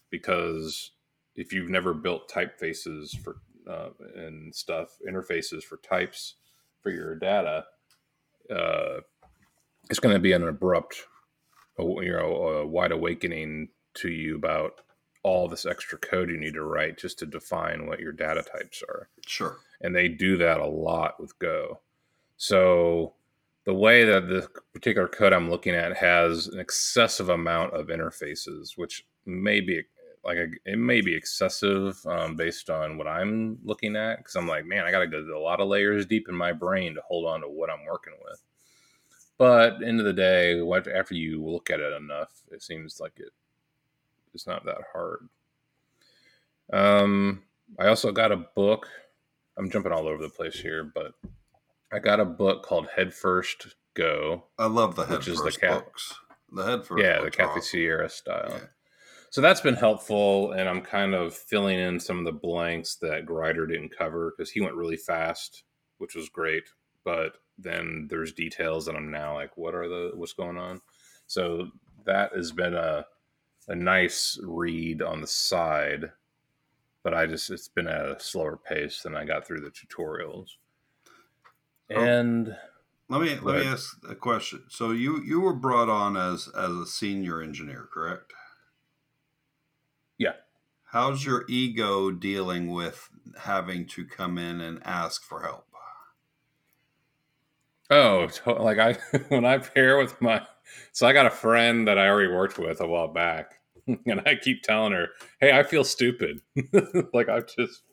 because 0.10 0.91
if 1.36 1.53
you've 1.53 1.70
never 1.70 1.94
built 1.94 2.30
typefaces 2.30 3.18
for 3.18 3.38
uh, 3.70 3.89
and 4.15 4.53
stuff, 4.53 4.98
interfaces 5.08 5.63
for 5.63 5.77
types 5.77 6.36
for 6.82 6.89
your 6.89 7.15
data, 7.15 7.65
uh, 8.50 9.00
it's 9.89 10.00
going 10.00 10.15
to 10.15 10.20
be 10.20 10.34
an 10.34 10.48
abrupt, 10.48 11.03
you 11.77 12.12
know, 12.12 12.48
a 12.48 12.68
wide 12.68 12.91
awakening 12.91 13.70
to 13.96 14.10
you 14.10 14.36
about 14.36 14.82
all 15.24 15.48
this 15.48 15.65
extra 15.65 15.98
code 15.98 16.30
you 16.30 16.38
need 16.38 16.56
to 16.56 16.63
write 16.63 16.98
just 16.98 17.20
to 17.20 17.25
define 17.25 17.86
what 17.86 18.00
your 18.00 18.12
data 18.12 18.41
types 18.41 18.82
are. 18.88 19.10
Sure. 19.25 19.58
And 19.80 19.96
they 19.96 20.08
do 20.08 20.38
that 20.38 20.60
a 20.60 20.65
lot 20.65 21.20
with 21.20 21.38
Go. 21.39 21.82
So 22.38 23.13
the 23.65 23.74
way 23.74 24.03
that 24.03 24.27
the 24.27 24.48
particular 24.74 25.08
code 25.08 25.34
I'm 25.34 25.50
looking 25.50 25.75
at 25.75 25.96
has 25.96 26.48
an 26.48 26.60
excessive 26.60 27.30
amount 27.30 27.74
of 27.74 27.88
interfaces, 27.88 28.72
which 28.75 29.06
may 29.25 29.62
be 29.62 29.84
like 30.24 30.38
a, 30.38 30.48
it 30.65 30.77
may 30.77 31.01
be 31.01 31.15
excessive 31.15 31.98
um, 32.06 32.36
based 32.36 32.70
on 32.70 32.98
what 32.98 33.08
I'm 33.08 33.58
looking 33.63 33.96
at. 33.96 34.18
Because 34.18 34.36
I'm 34.36 34.48
like, 34.48 34.65
man, 34.65 34.86
I 34.86 34.91
got 34.91 35.00
to 35.00 35.08
go 35.08 35.38
a 35.38 35.39
lot 35.39 35.60
of 35.60 35.68
layers 35.68 36.06
deep 36.06 36.27
in 36.30 36.36
my 36.36 36.51
brain 36.53 36.96
to 36.96 37.01
hold 37.08 37.25
on 37.25 37.41
to 37.41 37.48
what 37.48 37.70
I'm 37.70 37.86
working 37.86 38.13
with. 38.24 38.41
But 39.38 39.82
end 39.84 40.00
of 40.00 40.06
the 40.06 40.13
day, 40.13 40.62
what 40.62 40.88
after 40.88 41.15
you 41.15 41.44
look 41.44 41.72
at 41.72 41.80
it 41.80 41.94
enough, 41.94 42.32
it 42.51 42.62
seems 42.62 43.00
like 43.00 43.13
it 43.18 43.32
it's 44.34 44.48
not 44.48 44.65
that 44.65 44.77
hard. 44.94 45.27
Um, 46.72 47.44
I 47.80 47.88
also 47.88 48.12
got 48.12 48.32
a 48.32 48.46
book. 48.56 48.88
I'm 49.58 49.70
jumping 49.70 49.91
all 49.91 50.08
over 50.08 50.22
the 50.22 50.30
place 50.30 50.60
here, 50.60 50.91
but 50.96 51.13
I 51.92 52.00
got 52.00 52.20
a 52.20 52.26
book 52.26 52.64
called 52.64 52.88
Head 52.96 53.14
First 53.14 53.76
Go. 53.94 54.46
I 54.58 54.68
love 54.68 54.96
the 54.96 55.06
Head 55.06 55.24
First 55.24 55.60
the 55.60 55.68
books. 55.68 56.14
The 56.52 56.64
Head 56.64 56.86
First. 56.86 57.04
Yeah, 57.04 57.22
the 57.22 57.32
Kathy. 57.32 57.62
Sierra 57.62 58.10
style. 58.10 58.50
Yeah. 58.50 58.68
So 59.30 59.42
that's 59.42 59.62
been 59.62 59.76
helpful, 59.76 60.52
and 60.52 60.68
I'm 60.68 60.82
kind 60.82 61.14
of 61.16 61.34
filling 61.34 61.80
in 61.80 62.00
some 62.00 62.20
of 62.20 62.26
the 62.26 62.32
blanks 62.32 62.96
that 62.98 63.26
Grider 63.26 63.66
didn't 63.66 63.98
cover 63.98 64.34
because 64.36 64.52
he 64.52 64.62
went 64.62 64.76
really 64.76 64.98
fast, 64.98 65.64
which 66.00 66.16
was 66.16 66.30
great. 66.30 66.64
But 67.04 67.38
then 67.58 68.08
there's 68.10 68.34
details, 68.34 68.88
and 68.88 68.98
I'm 68.98 69.12
now 69.12 69.36
like, 69.36 69.56
what 69.58 69.76
are 69.76 69.88
the 69.88 70.12
what's 70.16 70.34
going 70.34 70.58
on? 70.58 70.82
So 71.28 71.68
that 72.06 72.34
has 72.36 72.52
been 72.52 72.74
a 72.74 73.06
a 73.68 73.76
nice 73.76 74.40
read 74.44 75.02
on 75.02 75.22
the 75.22 75.28
side, 75.28 76.12
but 77.04 77.14
I 77.14 77.26
just 77.26 77.50
it's 77.50 77.68
been 77.68 77.88
at 77.88 78.06
a 78.06 78.20
slower 78.20 78.58
pace 78.58 79.02
than 79.02 79.16
I 79.16 79.24
got 79.26 79.46
through 79.46 79.62
the 79.62 79.72
tutorials. 79.72 80.48
Oh, 81.96 82.02
and 82.02 82.56
let 83.10 83.22
me 83.22 83.38
let 83.42 83.56
me 83.58 83.66
ask 83.66 83.98
a 84.08 84.16
question. 84.16 84.64
So 84.70 84.92
you 84.92 85.22
you 85.22 85.42
were 85.42 85.54
brought 85.54 85.90
on 85.90 86.16
as 86.18 86.48
as 86.56 86.72
a 86.72 86.86
senior 86.86 87.42
engineer, 87.42 87.88
correct? 87.94 88.34
Yeah. 90.18 90.34
How's 90.92 91.26
your 91.26 91.46
ego 91.50 92.12
dealing 92.12 92.72
with 92.72 93.10
having 93.40 93.86
to 93.88 94.06
come 94.06 94.38
in 94.38 94.62
and 94.62 94.86
ask 94.86 95.24
for 95.24 95.42
help? 95.42 95.66
Oh, 97.92 98.30
like 98.46 98.80
I 98.80 98.94
when 99.28 99.46
I 99.46 99.58
pair 99.58 99.98
with 99.98 100.20
my 100.22 100.46
so 100.94 101.06
I 101.06 101.14
got 101.14 101.26
a 101.26 101.32
friend 101.32 101.88
that 101.88 101.98
I 101.98 102.08
already 102.08 102.32
worked 102.32 102.58
with 102.58 102.80
a 102.80 102.88
while 102.88 103.10
back, 103.10 103.60
and 103.88 104.22
I 104.26 104.36
keep 104.36 104.64
telling 104.64 104.94
her, 104.94 105.10
"Hey, 105.42 105.52
I 105.52 105.64
feel 105.64 105.84
stupid." 105.84 106.42
like 107.14 107.28
I'm 107.28 107.44
just 107.58 107.84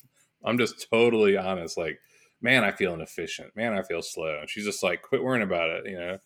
I'm 0.45 0.57
just 0.57 0.87
totally 0.89 1.37
honest. 1.37 1.77
Like 1.77 1.99
man, 2.41 2.65
I 2.65 2.73
feel 2.73 2.95
inefficient. 2.95 3.55
Man, 3.57 3.73
I 3.73 3.83
feel 3.83 4.03
slow. 4.03 4.39
And 4.41 4.49
she's 4.49 4.65
just 4.65 4.83
like, 4.83 5.03
quit 5.03 5.23
worrying 5.23 5.43
about 5.43 5.71
it, 5.71 5.87
you 5.87 5.99
know? 5.99 6.19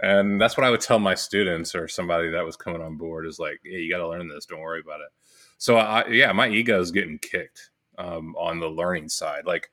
And 0.00 0.40
that's 0.40 0.56
what 0.56 0.64
I 0.64 0.70
would 0.70 0.80
tell 0.80 0.98
my 0.98 1.14
students 1.14 1.74
or 1.74 1.88
somebody 1.88 2.30
that 2.30 2.44
was 2.44 2.56
coming 2.56 2.82
on 2.82 2.96
board 2.96 3.26
is 3.26 3.38
like, 3.38 3.60
hey, 3.64 3.78
you 3.78 3.92
got 3.92 3.98
to 3.98 4.08
learn 4.08 4.28
this. 4.28 4.46
Don't 4.46 4.60
worry 4.60 4.80
about 4.80 5.00
it. 5.00 5.08
So, 5.58 5.76
I, 5.76 6.06
yeah, 6.08 6.30
my 6.32 6.48
ego 6.48 6.80
is 6.80 6.92
getting 6.92 7.18
kicked 7.18 7.70
um, 7.98 8.36
on 8.36 8.60
the 8.60 8.68
learning 8.68 9.08
side. 9.08 9.44
Like 9.44 9.70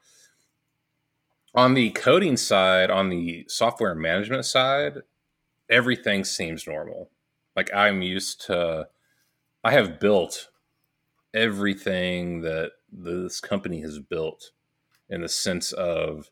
on 1.53 1.75
the 1.75 1.91
coding 1.91 2.37
side, 2.37 2.89
on 2.89 3.09
the 3.09 3.45
software 3.47 3.93
management 3.93 4.45
side, 4.45 4.97
everything 5.69 6.23
seems 6.23 6.67
normal. 6.67 7.11
Like 7.55 7.73
I'm 7.73 8.01
used 8.01 8.45
to, 8.47 8.87
I 9.63 9.71
have 9.71 9.99
built 9.99 10.49
everything 11.33 12.41
that 12.41 12.71
this 12.91 13.39
company 13.39 13.81
has 13.81 13.99
built 13.99 14.51
in 15.09 15.21
the 15.21 15.29
sense 15.29 15.71
of 15.71 16.29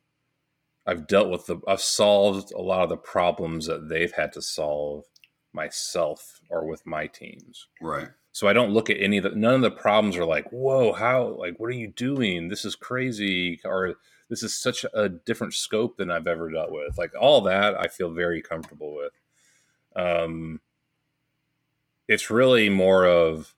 I've 0.85 1.07
dealt 1.07 1.29
with 1.29 1.45
the 1.45 1.59
I've 1.67 1.81
solved 1.81 2.51
a 2.51 2.61
lot 2.61 2.83
of 2.83 2.89
the 2.89 2.97
problems 2.97 3.67
that 3.67 3.89
they've 3.89 4.11
had 4.11 4.33
to 4.33 4.41
solve 4.41 5.05
myself 5.53 6.41
or 6.49 6.65
with 6.65 6.85
my 6.85 7.07
teams. 7.07 7.67
Right. 7.81 8.09
So 8.31 8.47
I 8.47 8.53
don't 8.53 8.71
look 8.71 8.89
at 8.89 8.99
any 8.99 9.17
of 9.17 9.23
the 9.23 9.31
none 9.31 9.55
of 9.55 9.61
the 9.61 9.71
problems 9.71 10.17
are 10.17 10.25
like, 10.25 10.49
whoa, 10.51 10.91
how 10.93 11.27
like 11.27 11.57
what 11.57 11.67
are 11.67 11.71
you 11.71 11.87
doing? 11.87 12.49
This 12.49 12.65
is 12.65 12.75
crazy 12.75 13.61
or 13.63 13.95
this 14.29 14.43
is 14.43 14.59
such 14.59 14.85
a 14.93 15.09
different 15.09 15.53
scope 15.53 15.97
than 15.97 16.09
I've 16.09 16.27
ever 16.27 16.49
dealt 16.49 16.71
with. 16.71 16.97
Like 16.97 17.11
all 17.19 17.41
that, 17.41 17.79
I 17.79 17.87
feel 17.87 18.11
very 18.11 18.41
comfortable 18.41 18.95
with. 18.95 19.13
Um, 19.95 20.59
it's 22.07 22.29
really 22.29 22.69
more 22.69 23.05
of 23.05 23.53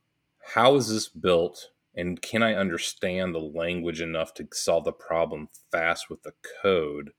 how 0.54 0.76
is 0.76 0.90
this 0.90 1.08
built 1.08 1.72
and 1.96 2.22
can 2.22 2.44
I 2.44 2.56
understand 2.56 3.34
the 3.34 3.40
language 3.40 4.02
enough 4.02 4.34
to 4.36 4.48
solve 4.52 4.84
the 4.84 4.92
problem 4.92 5.50
fast 5.72 6.10
with 6.10 6.24
the 6.24 6.34
code? 6.62 7.12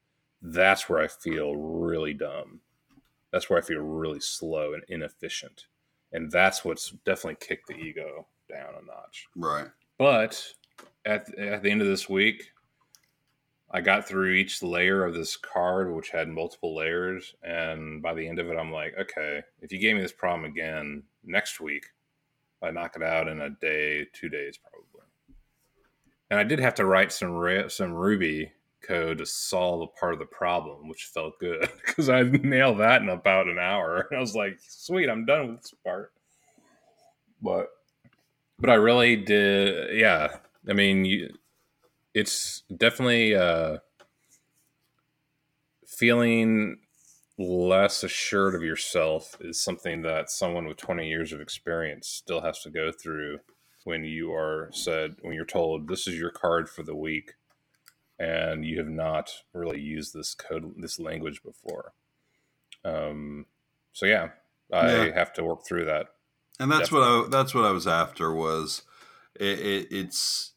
That's 0.42 0.88
where 0.88 1.00
I 1.00 1.09
feel 1.09 1.56
really 1.56 2.12
dumb. 2.12 2.61
That's 3.33 3.49
where 3.49 3.59
I 3.59 3.62
feel 3.62 3.80
really 3.80 4.21
slow 4.21 4.75
and 4.75 4.83
inefficient. 4.88 5.66
And 6.12 6.30
that's 6.30 6.64
what's 6.64 6.90
definitely 7.04 7.38
kicked 7.40 7.68
the 7.68 7.76
ego 7.76 8.26
down 8.50 8.75
a 8.80 8.85
notch. 8.85 9.26
Right. 9.35 9.68
But 9.99 10.42
at, 11.04 11.33
at 11.38 11.62
the 11.62 11.71
end 11.71 11.80
of 11.80 11.88
this 11.88 12.09
week, 12.09 12.52
I 13.71 13.80
got 13.80 14.06
through 14.06 14.33
each 14.33 14.62
layer 14.62 15.04
of 15.04 15.14
this 15.14 15.37
card, 15.37 15.92
which 15.92 16.11
had 16.11 16.28
multiple 16.28 16.76
layers. 16.76 17.35
And 17.42 18.00
by 18.00 18.14
the 18.14 18.28
end 18.28 18.38
of 18.38 18.49
it, 18.49 18.56
I'm 18.56 18.73
like, 18.73 18.95
okay, 18.99 19.42
if 19.61 19.73
you 19.73 19.78
gave 19.78 19.97
me 19.97 20.02
this 20.02 20.12
problem 20.12 20.45
again 20.45 21.02
next 21.25 21.61
week, 21.61 21.87
I 22.62 22.70
knock 22.70 22.96
it 22.96 23.02
out 23.02 23.28
in 23.28 23.40
a 23.40 23.50
day, 23.50 24.06
two 24.12 24.28
days 24.28 24.58
probably. 24.58 24.86
And 26.30 26.40
I 26.40 26.44
did 26.44 26.58
have 26.58 26.75
to 26.76 26.86
write 26.86 27.12
some 27.12 27.64
some 27.68 27.92
Ruby 27.92 28.52
code 28.82 29.18
to 29.18 29.26
solve 29.26 29.82
a 29.82 29.98
part 29.98 30.12
of 30.12 30.18
the 30.18 30.26
problem, 30.26 30.88
which 30.88 31.10
felt 31.12 31.38
good 31.38 31.68
because 31.86 32.08
I 32.08 32.22
nailed 32.22 32.78
that 32.78 33.02
in 33.02 33.08
about 33.08 33.48
an 33.48 33.58
hour. 33.58 34.08
I 34.14 34.20
was 34.20 34.34
like, 34.34 34.58
sweet, 34.66 35.08
I'm 35.08 35.25
done 35.25 35.52
with 35.52 35.62
this 35.62 35.75
part. 35.84 36.12
But 37.42 37.68
but 38.58 38.70
I 38.70 38.75
really 38.75 39.16
did, 39.16 39.98
yeah. 39.98 40.38
I 40.68 40.72
mean, 40.72 41.04
you, 41.04 41.36
it's 42.14 42.62
definitely 42.75 43.34
uh, 43.34 43.78
feeling 45.86 46.78
less 47.38 48.02
assured 48.02 48.55
of 48.55 48.62
yourself 48.62 49.37
is 49.40 49.61
something 49.61 50.02
that 50.02 50.31
someone 50.31 50.66
with 50.66 50.78
20 50.78 51.07
years 51.07 51.33
of 51.33 51.40
experience 51.40 52.09
still 52.09 52.40
has 52.40 52.61
to 52.61 52.71
go 52.71 52.90
through 52.90 53.38
when 53.85 54.05
you 54.05 54.33
are 54.33 54.71
said 54.73 55.16
when 55.21 55.35
you're 55.35 55.45
told 55.45 55.87
this 55.87 56.09
is 56.09 56.19
your 56.19 56.31
card 56.31 56.69
for 56.69 56.83
the 56.83 56.97
week 56.97 57.35
and 58.19 58.64
you 58.64 58.78
have 58.78 58.88
not 58.88 59.31
really 59.52 59.81
used 59.81 60.14
this 60.14 60.35
code 60.35 60.73
this 60.78 60.99
language 60.99 61.43
before 61.43 61.93
um 62.85 63.45
so 63.93 64.07
yeah 64.07 64.31
i 64.73 65.07
yeah. 65.07 65.14
have 65.14 65.33
to 65.33 65.45
work 65.45 65.64
through 65.66 65.85
that 65.85 66.07
and 66.59 66.73
that's 66.73 66.88
definitely. 66.88 67.19
what 67.19 67.26
i 67.26 67.28
that's 67.28 67.55
what 67.55 67.64
i 67.64 67.71
was 67.71 67.87
after 67.87 68.35
was 68.35 68.83
it, 69.38 69.61
it, 69.61 69.88
it's 69.90 70.52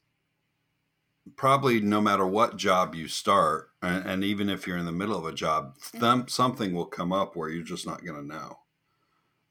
probably 1.36 1.80
no 1.80 2.02
matter 2.02 2.26
what 2.26 2.58
job 2.58 2.96
you 2.96 3.08
start, 3.08 3.70
and, 3.82 4.06
and, 4.06 4.24
even 4.24 4.50
if 4.50 4.68
you're 4.68 4.78
in 4.78 4.86
the 4.86 4.92
middle 4.92 5.18
of 5.18 5.26
a 5.26 5.34
job, 5.34 5.76
th- 5.92 6.30
something 6.30 6.74
will 6.74 6.86
come 6.86 7.14
up 7.14 7.36
where 7.36 7.50
you're 7.50 7.64
just 7.64 7.88
not 7.88 8.04
going 8.04 8.20
to 8.20 8.36
know. 8.36 8.60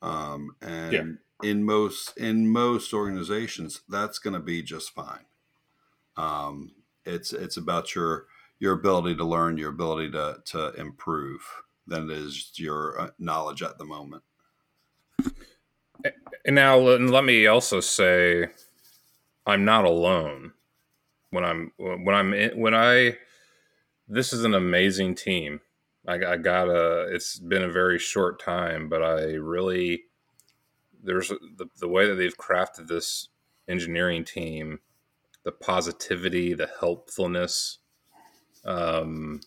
Um, 0.03 0.57
and 0.61 0.93
yeah. 0.93 1.51
in 1.51 1.65
most 1.65 2.17
in 2.17 2.49
most 2.49 2.93
organizations, 2.93 3.81
that's 3.89 4.19
going 4.19 4.35
to 4.35 4.41
be 4.41 4.63
just 4.63 4.91
fine. 4.91 5.25
Um, 6.17 6.73
it's 7.05 7.33
it's 7.33 7.57
about 7.57 7.95
your 7.95 8.27
your 8.61 8.75
ability 8.75 9.17
to 9.17 9.25
learn, 9.25 9.57
your 9.57 9.71
ability 9.71 10.11
to 10.13 10.39
to 10.47 10.73
improve, 10.75 11.41
than 11.87 12.11
it 12.11 12.17
is 12.17 12.53
your 12.57 13.01
uh, 13.01 13.11
knowledge 13.19 13.63
at 13.63 13.79
the 13.79 13.85
moment. 13.85 14.23
And 16.45 16.55
now, 16.55 16.79
let 16.79 17.25
me 17.25 17.47
also 17.47 17.81
say, 17.81 18.47
I'm 19.47 19.65
not 19.65 19.85
alone 19.85 20.53
when 21.31 21.45
I'm 21.45 21.73
when 21.77 22.15
I'm 22.15 22.33
in, 22.35 22.59
when 22.59 22.75
I 22.75 23.17
this 24.09 24.33
is 24.33 24.45
an 24.45 24.55
amazing 24.55 25.15
team. 25.15 25.61
I, 26.07 26.15
I 26.15 26.37
got 26.37 26.69
a. 26.69 27.07
It's 27.15 27.39
been 27.39 27.63
a 27.63 27.71
very 27.71 27.99
short 27.99 28.43
time, 28.43 28.89
but 28.89 29.03
I 29.03 29.35
really 29.35 30.05
there's 31.03 31.29
the, 31.29 31.69
the 31.79 31.89
way 31.89 32.07
that 32.07 32.15
they've 32.15 32.37
crafted 32.37 32.89
this 32.89 33.29
engineering 33.69 34.25
team, 34.25 34.81
the 35.45 35.53
positivity, 35.53 36.55
the 36.55 36.71
helpfulness. 36.81 37.79
Um, 38.65 39.41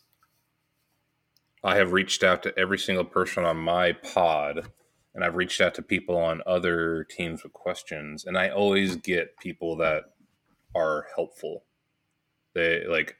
I 1.63 1.75
have 1.75 1.91
reached 1.91 2.23
out 2.23 2.43
to 2.43 2.57
every 2.57 2.77
single 2.77 3.05
person 3.05 3.43
on 3.43 3.57
my 3.57 3.93
pod, 3.93 4.71
and 5.13 5.23
I've 5.23 5.35
reached 5.35 5.61
out 5.61 5.75
to 5.75 5.81
people 5.81 6.17
on 6.17 6.41
other 6.45 7.03
teams 7.03 7.43
with 7.43 7.53
questions, 7.53 8.25
and 8.25 8.37
I 8.37 8.49
always 8.49 8.95
get 8.95 9.37
people 9.37 9.75
that 9.77 10.03
are 10.73 11.07
helpful 11.15 11.63
they 12.53 12.85
like 12.85 13.17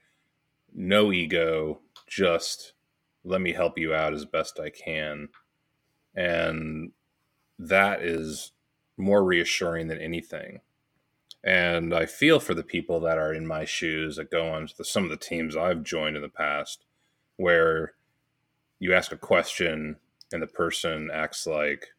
no 0.74 1.12
ego, 1.12 1.80
just 2.08 2.74
let 3.24 3.42
me 3.42 3.54
help 3.54 3.78
you 3.78 3.94
out 3.94 4.14
as 4.14 4.26
best 4.26 4.60
I 4.60 4.70
can. 4.70 5.30
And 6.16 6.92
that 7.60 8.02
is 8.02 8.52
more 8.98 9.24
reassuring 9.24 9.88
than 9.88 10.00
anything. 10.00 10.62
And 11.44 11.94
I 11.94 12.06
feel 12.06 12.40
for 12.40 12.54
the 12.54 12.64
people 12.64 13.00
that 13.02 13.18
are 13.18 13.34
in 13.34 13.48
my 13.48 13.66
shoes 13.66 14.16
that 14.18 14.30
go 14.30 14.50
on 14.52 14.68
to 14.68 14.78
the, 14.78 14.86
some 14.86 15.04
of 15.04 15.10
the 15.10 15.18
teams 15.18 15.56
I've 15.56 15.84
joined 15.84 16.16
in 16.16 16.22
the 16.22 16.30
past 16.30 16.86
where 17.38 17.94
you 18.80 18.94
ask 18.94 19.12
a 19.12 19.18
question 19.18 19.98
and 20.32 20.42
the 20.42 20.48
person 20.48 21.10
acts 21.12 21.48
like 21.48 21.90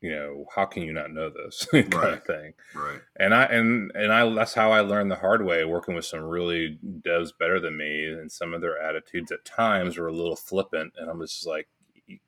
you 0.00 0.10
know, 0.10 0.46
how 0.54 0.64
can 0.64 0.82
you 0.82 0.92
not 0.92 1.12
know 1.12 1.30
this 1.30 1.66
kind 1.70 1.94
right. 1.94 2.14
of 2.14 2.24
thing? 2.24 2.54
Right. 2.74 3.00
And 3.16 3.34
I 3.34 3.44
and 3.44 3.92
and 3.94 4.12
I 4.12 4.28
that's 4.34 4.54
how 4.54 4.72
I 4.72 4.80
learned 4.80 5.10
the 5.10 5.16
hard 5.16 5.44
way 5.44 5.64
working 5.64 5.94
with 5.94 6.04
some 6.04 6.22
really 6.22 6.78
devs 6.84 7.30
better 7.38 7.60
than 7.60 7.76
me, 7.76 8.06
and 8.06 8.32
some 8.32 8.54
of 8.54 8.60
their 8.60 8.80
attitudes 8.80 9.30
at 9.30 9.44
times 9.44 9.98
were 9.98 10.08
a 10.08 10.12
little 10.12 10.36
flippant, 10.36 10.94
and 10.96 11.10
I'm 11.10 11.20
just 11.20 11.46
like, 11.46 11.68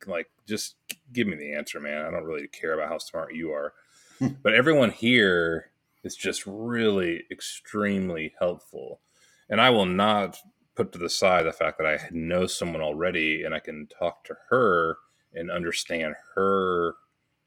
like 0.06 0.30
just 0.46 0.76
give 1.12 1.26
me 1.26 1.36
the 1.36 1.54
answer, 1.54 1.80
man. 1.80 2.04
I 2.04 2.10
don't 2.10 2.24
really 2.24 2.48
care 2.48 2.74
about 2.74 2.88
how 2.88 2.98
smart 2.98 3.34
you 3.34 3.50
are. 3.52 3.72
Hmm. 4.18 4.28
but 4.42 4.54
everyone 4.54 4.90
here 4.90 5.70
is 6.04 6.14
just 6.14 6.44
really 6.46 7.24
extremely 7.30 8.34
helpful, 8.38 9.00
and 9.48 9.60
I 9.60 9.70
will 9.70 9.86
not 9.86 10.38
put 10.74 10.92
to 10.92 10.98
the 10.98 11.10
side 11.10 11.46
the 11.46 11.52
fact 11.52 11.78
that 11.78 11.86
I 11.86 12.08
know 12.10 12.46
someone 12.46 12.82
already 12.82 13.42
and 13.44 13.54
I 13.54 13.60
can 13.60 13.86
talk 13.86 14.24
to 14.24 14.34
her 14.48 14.96
and 15.34 15.50
understand 15.50 16.14
her 16.34 16.94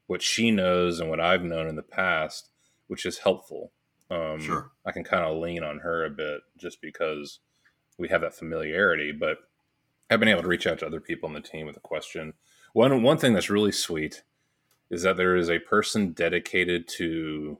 what 0.06 0.22
she 0.22 0.50
knows 0.50 1.00
and 1.00 1.10
what 1.10 1.20
I've 1.20 1.42
known 1.42 1.66
in 1.68 1.76
the 1.76 1.82
past, 1.82 2.50
which 2.86 3.04
is 3.04 3.18
helpful. 3.18 3.72
Um, 4.10 4.40
sure. 4.40 4.70
I 4.84 4.92
can 4.92 5.04
kind 5.04 5.24
of 5.24 5.38
lean 5.38 5.62
on 5.62 5.78
her 5.80 6.04
a 6.04 6.10
bit 6.10 6.40
just 6.56 6.80
because 6.80 7.40
we 7.98 8.08
have 8.08 8.20
that 8.20 8.34
familiarity, 8.34 9.12
but 9.12 9.38
I've 10.10 10.20
been 10.20 10.28
able 10.28 10.42
to 10.42 10.48
reach 10.48 10.66
out 10.66 10.78
to 10.80 10.86
other 10.86 11.00
people 11.00 11.28
on 11.28 11.34
the 11.34 11.40
team 11.40 11.66
with 11.66 11.76
a 11.76 11.80
question. 11.80 12.34
One 12.72 13.02
one 13.02 13.18
thing 13.18 13.32
that's 13.32 13.50
really 13.50 13.72
sweet 13.72 14.22
is 14.90 15.02
that 15.02 15.16
there 15.16 15.36
is 15.36 15.50
a 15.50 15.58
person 15.58 16.12
dedicated 16.12 16.86
to 16.86 17.58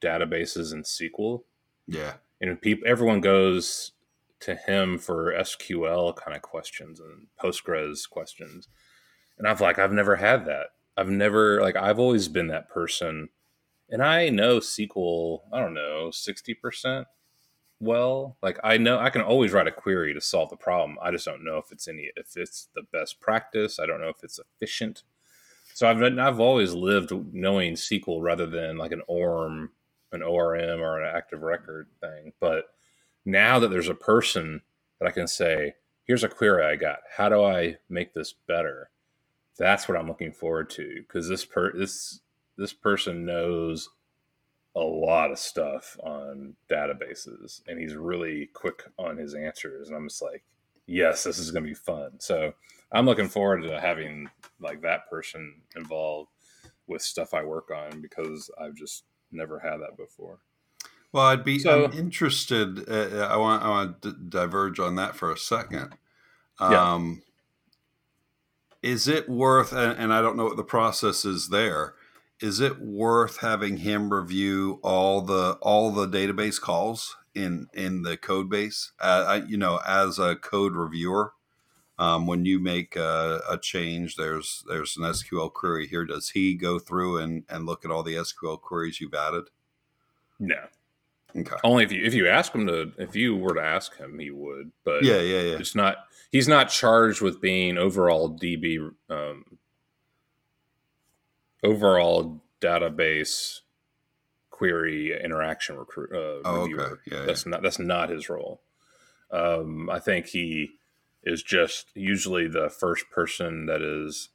databases 0.00 0.72
and 0.72 0.84
SQL. 0.84 1.44
Yeah. 1.86 2.14
And 2.40 2.60
people 2.60 2.86
everyone 2.86 3.20
goes 3.20 3.92
to 4.40 4.56
him 4.56 4.98
for 4.98 5.32
SQL 5.32 6.14
kind 6.16 6.36
of 6.36 6.42
questions 6.42 7.00
and 7.00 7.28
Postgres 7.40 8.08
questions. 8.10 8.68
And 9.38 9.48
I've 9.48 9.60
like 9.60 9.78
I've 9.78 9.92
never 9.92 10.16
had 10.16 10.44
that. 10.46 10.66
I've 10.96 11.10
never 11.10 11.60
like 11.60 11.76
I've 11.76 11.98
always 11.98 12.28
been 12.28 12.48
that 12.48 12.68
person, 12.68 13.28
and 13.90 14.02
I 14.02 14.28
know 14.28 14.58
SQL. 14.58 15.40
I 15.52 15.60
don't 15.60 15.74
know 15.74 16.10
sixty 16.10 16.54
percent 16.54 17.06
well. 17.82 18.36
Like 18.42 18.58
I 18.62 18.78
know 18.78 18.98
I 18.98 19.10
can 19.10 19.22
always 19.22 19.52
write 19.52 19.66
a 19.66 19.72
query 19.72 20.14
to 20.14 20.20
solve 20.20 20.50
the 20.50 20.56
problem. 20.56 20.98
I 21.02 21.10
just 21.10 21.26
don't 21.26 21.44
know 21.44 21.58
if 21.58 21.72
it's 21.72 21.88
any 21.88 22.10
if 22.16 22.36
it's 22.36 22.68
the 22.74 22.82
best 22.82 23.20
practice. 23.20 23.78
I 23.78 23.86
don't 23.86 24.00
know 24.00 24.08
if 24.08 24.22
it's 24.22 24.38
efficient. 24.38 25.02
So 25.74 25.88
I've 25.88 26.02
I've 26.02 26.40
always 26.40 26.74
lived 26.74 27.12
knowing 27.32 27.74
SQL 27.74 28.22
rather 28.22 28.46
than 28.46 28.76
like 28.78 28.92
an 28.92 29.02
ORM, 29.08 29.70
an 30.12 30.22
ORM 30.22 30.80
or 30.80 31.00
an 31.00 31.14
active 31.14 31.42
record 31.42 31.88
thing. 32.00 32.32
But 32.40 32.66
now 33.24 33.58
that 33.58 33.68
there's 33.68 33.88
a 33.88 33.94
person 33.94 34.62
that 34.98 35.08
I 35.08 35.12
can 35.12 35.26
say, 35.26 35.74
here's 36.04 36.24
a 36.24 36.28
query 36.28 36.64
I 36.64 36.76
got. 36.76 36.98
How 37.16 37.28
do 37.28 37.42
I 37.42 37.78
make 37.88 38.14
this 38.14 38.32
better? 38.32 38.90
That's 39.58 39.88
what 39.88 39.98
I'm 39.98 40.08
looking 40.08 40.32
forward 40.32 40.70
to 40.70 41.02
because 41.06 41.28
this 41.28 41.44
per 41.44 41.72
this 41.72 42.20
this 42.56 42.72
person 42.72 43.24
knows 43.24 43.88
a 44.74 44.80
lot 44.80 45.30
of 45.30 45.38
stuff 45.38 45.98
on 46.02 46.54
databases 46.70 47.60
and 47.66 47.78
he's 47.78 47.94
really 47.94 48.48
quick 48.54 48.84
on 48.98 49.18
his 49.18 49.34
answers 49.34 49.88
and 49.88 49.96
I'm 49.96 50.08
just 50.08 50.22
like 50.22 50.44
yes 50.86 51.24
this 51.24 51.38
is 51.38 51.50
going 51.50 51.64
to 51.64 51.68
be 51.68 51.74
fun. 51.74 52.12
So 52.18 52.54
I'm 52.90 53.06
looking 53.06 53.28
forward 53.28 53.62
to 53.62 53.80
having 53.80 54.30
like 54.60 54.82
that 54.82 55.08
person 55.10 55.62
involved 55.76 56.30
with 56.86 57.02
stuff 57.02 57.34
I 57.34 57.44
work 57.44 57.70
on 57.70 58.00
because 58.00 58.50
I've 58.58 58.74
just 58.74 59.04
never 59.30 59.58
had 59.58 59.78
that 59.78 59.96
before. 59.96 60.38
Well 61.12 61.26
I'd 61.26 61.44
be 61.44 61.58
so, 61.58 61.84
I'm 61.84 61.92
interested 61.92 62.88
uh, 62.88 63.28
I 63.30 63.36
want 63.36 63.62
I 63.62 63.68
want 63.68 64.02
to 64.02 64.12
diverge 64.12 64.80
on 64.80 64.96
that 64.96 65.14
for 65.14 65.30
a 65.30 65.36
second. 65.36 65.94
Um 66.58 66.72
yeah 66.72 67.28
is 68.82 69.08
it 69.08 69.28
worth 69.28 69.72
and, 69.72 70.12
i 70.12 70.20
don't 70.20 70.36
know 70.36 70.44
what 70.44 70.56
the 70.56 70.64
process 70.64 71.24
is 71.24 71.48
there 71.48 71.94
is 72.40 72.60
it 72.60 72.80
worth 72.80 73.38
having 73.38 73.78
him 73.78 74.12
review 74.12 74.80
all 74.82 75.20
the 75.20 75.56
all 75.62 75.92
the 75.92 76.08
database 76.08 76.60
calls 76.60 77.16
in 77.34 77.68
in 77.72 78.02
the 78.02 78.16
code 78.16 78.50
base. 78.50 78.92
Uh, 79.00 79.24
I, 79.26 79.36
you 79.46 79.56
know, 79.56 79.80
as 79.86 80.18
a 80.18 80.36
code 80.36 80.74
reviewer, 80.74 81.32
um, 81.98 82.26
when 82.26 82.44
you 82.44 82.58
make 82.58 82.96
a, 82.96 83.40
a, 83.48 83.58
change, 83.58 84.16
there's 84.16 84.64
there's 84.68 84.96
an 84.96 85.04
SQL 85.04 85.52
query 85.52 85.86
here. 85.86 86.04
Does 86.04 86.30
he 86.30 86.54
go 86.54 86.78
through 86.78 87.18
and 87.18 87.44
and 87.48 87.66
look 87.66 87.84
at 87.84 87.90
all 87.90 88.02
the 88.02 88.14
SQL 88.14 88.60
queries 88.60 89.00
you've 89.00 89.14
added? 89.14 89.44
No. 90.38 90.66
Okay. 91.36 91.56
Only 91.64 91.84
if 91.84 91.92
you 91.92 92.04
if 92.04 92.14
you 92.14 92.28
ask 92.28 92.54
him 92.54 92.66
to 92.66 92.92
if 92.98 93.16
you 93.16 93.36
were 93.36 93.54
to 93.54 93.62
ask 93.62 93.96
him, 93.96 94.18
he 94.18 94.30
would. 94.30 94.72
But 94.84 95.02
yeah, 95.04 95.20
yeah, 95.20 95.40
yeah. 95.40 95.56
It's 95.58 95.74
not. 95.74 95.96
He's 96.30 96.48
not 96.48 96.68
charged 96.68 97.20
with 97.20 97.40
being 97.40 97.78
overall 97.78 98.36
DB 98.38 98.92
um, 99.08 99.58
overall 101.62 102.42
database 102.60 103.60
query 104.50 105.18
interaction 105.22 105.76
recruit 105.76 106.10
uh, 106.12 106.40
oh. 106.44 106.68
Okay. 106.72 107.00
Yeah, 107.10 107.24
that's 107.24 107.46
yeah. 107.46 107.50
not 107.50 107.62
that's 107.62 107.78
not 107.78 108.10
his 108.10 108.28
role. 108.28 108.60
Um, 109.30 109.88
I 109.90 109.98
think 109.98 110.26
he 110.26 110.72
is 111.24 111.42
just 111.42 111.90
usually 111.94 112.48
the 112.48 112.68
first 112.68 113.10
person 113.10 113.66
that 113.66 113.80
is 113.80 114.28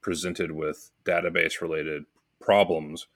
presented 0.00 0.52
with 0.52 0.90
database 1.04 1.60
related 1.60 2.04
problems, 2.40 3.06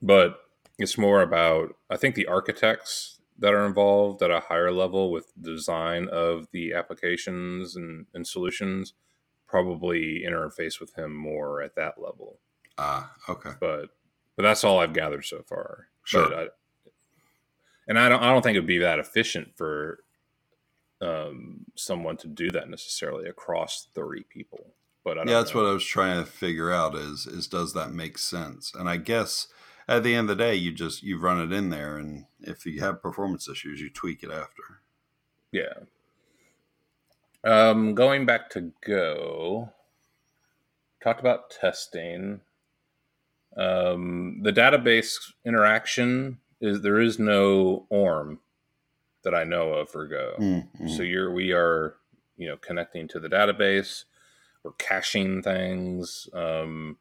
but 0.00 0.38
it's 0.78 0.98
more 0.98 1.22
about 1.22 1.76
I 1.90 1.96
think 1.96 2.14
the 2.14 2.26
architects 2.26 3.18
that 3.38 3.54
are 3.54 3.66
involved 3.66 4.22
at 4.22 4.30
a 4.30 4.40
higher 4.40 4.72
level 4.72 5.10
with 5.10 5.32
design 5.40 6.08
of 6.08 6.48
the 6.52 6.72
applications 6.72 7.76
and, 7.76 8.06
and 8.14 8.26
solutions 8.26 8.94
probably 9.46 10.24
interface 10.26 10.80
with 10.80 10.96
him 10.96 11.14
more 11.14 11.62
at 11.62 11.76
that 11.76 11.94
level. 11.98 12.38
Ah, 12.78 13.12
okay. 13.28 13.52
But 13.60 13.90
but 14.36 14.42
that's 14.42 14.64
all 14.64 14.78
I've 14.78 14.92
gathered 14.92 15.24
so 15.24 15.42
far. 15.42 15.88
Sure. 16.04 16.34
I, 16.34 16.46
and 17.88 17.98
I 17.98 18.08
don't 18.08 18.22
I 18.22 18.32
don't 18.32 18.42
think 18.42 18.56
it'd 18.56 18.66
be 18.66 18.78
that 18.78 18.98
efficient 18.98 19.56
for 19.56 20.00
um, 21.00 21.66
someone 21.74 22.16
to 22.18 22.28
do 22.28 22.50
that 22.50 22.70
necessarily 22.70 23.28
across 23.28 23.88
30 23.94 24.24
people. 24.28 24.74
But 25.04 25.18
yeah, 25.18 25.34
that's 25.34 25.54
know. 25.54 25.62
what 25.62 25.70
I 25.70 25.72
was 25.72 25.84
trying 25.84 26.22
to 26.22 26.30
figure 26.30 26.72
out 26.72 26.96
is 26.96 27.26
is 27.26 27.46
does 27.46 27.74
that 27.74 27.92
make 27.92 28.18
sense? 28.18 28.72
And 28.74 28.88
I 28.88 28.96
guess 28.96 29.48
at 29.88 30.02
the 30.02 30.14
end 30.14 30.30
of 30.30 30.36
the 30.36 30.44
day, 30.44 30.54
you 30.54 30.72
just 30.72 31.02
you 31.02 31.18
run 31.18 31.40
it 31.40 31.52
in 31.52 31.70
there, 31.70 31.96
and 31.96 32.26
if 32.40 32.66
you 32.66 32.80
have 32.80 33.02
performance 33.02 33.48
issues, 33.48 33.80
you 33.80 33.90
tweak 33.90 34.22
it 34.22 34.30
after. 34.30 34.80
Yeah. 35.52 35.74
Um, 37.44 37.94
going 37.94 38.26
back 38.26 38.50
to 38.50 38.72
Go, 38.84 39.72
talked 41.02 41.20
about 41.20 41.50
testing. 41.50 42.40
Um, 43.56 44.40
the 44.42 44.52
database 44.52 45.32
interaction 45.44 46.38
is 46.60 46.82
there 46.82 47.00
is 47.00 47.18
no 47.18 47.86
ORM 47.88 48.40
that 49.22 49.34
I 49.34 49.44
know 49.44 49.72
of 49.74 49.88
for 49.88 50.06
Go. 50.06 50.34
Mm-hmm. 50.38 50.88
So 50.88 51.02
you're 51.02 51.32
we 51.32 51.52
are 51.52 51.94
you 52.36 52.48
know 52.48 52.56
connecting 52.56 53.06
to 53.08 53.20
the 53.20 53.28
database. 53.28 54.04
We're 54.64 54.72
caching 54.72 55.42
things. 55.42 56.28
Um, 56.34 56.96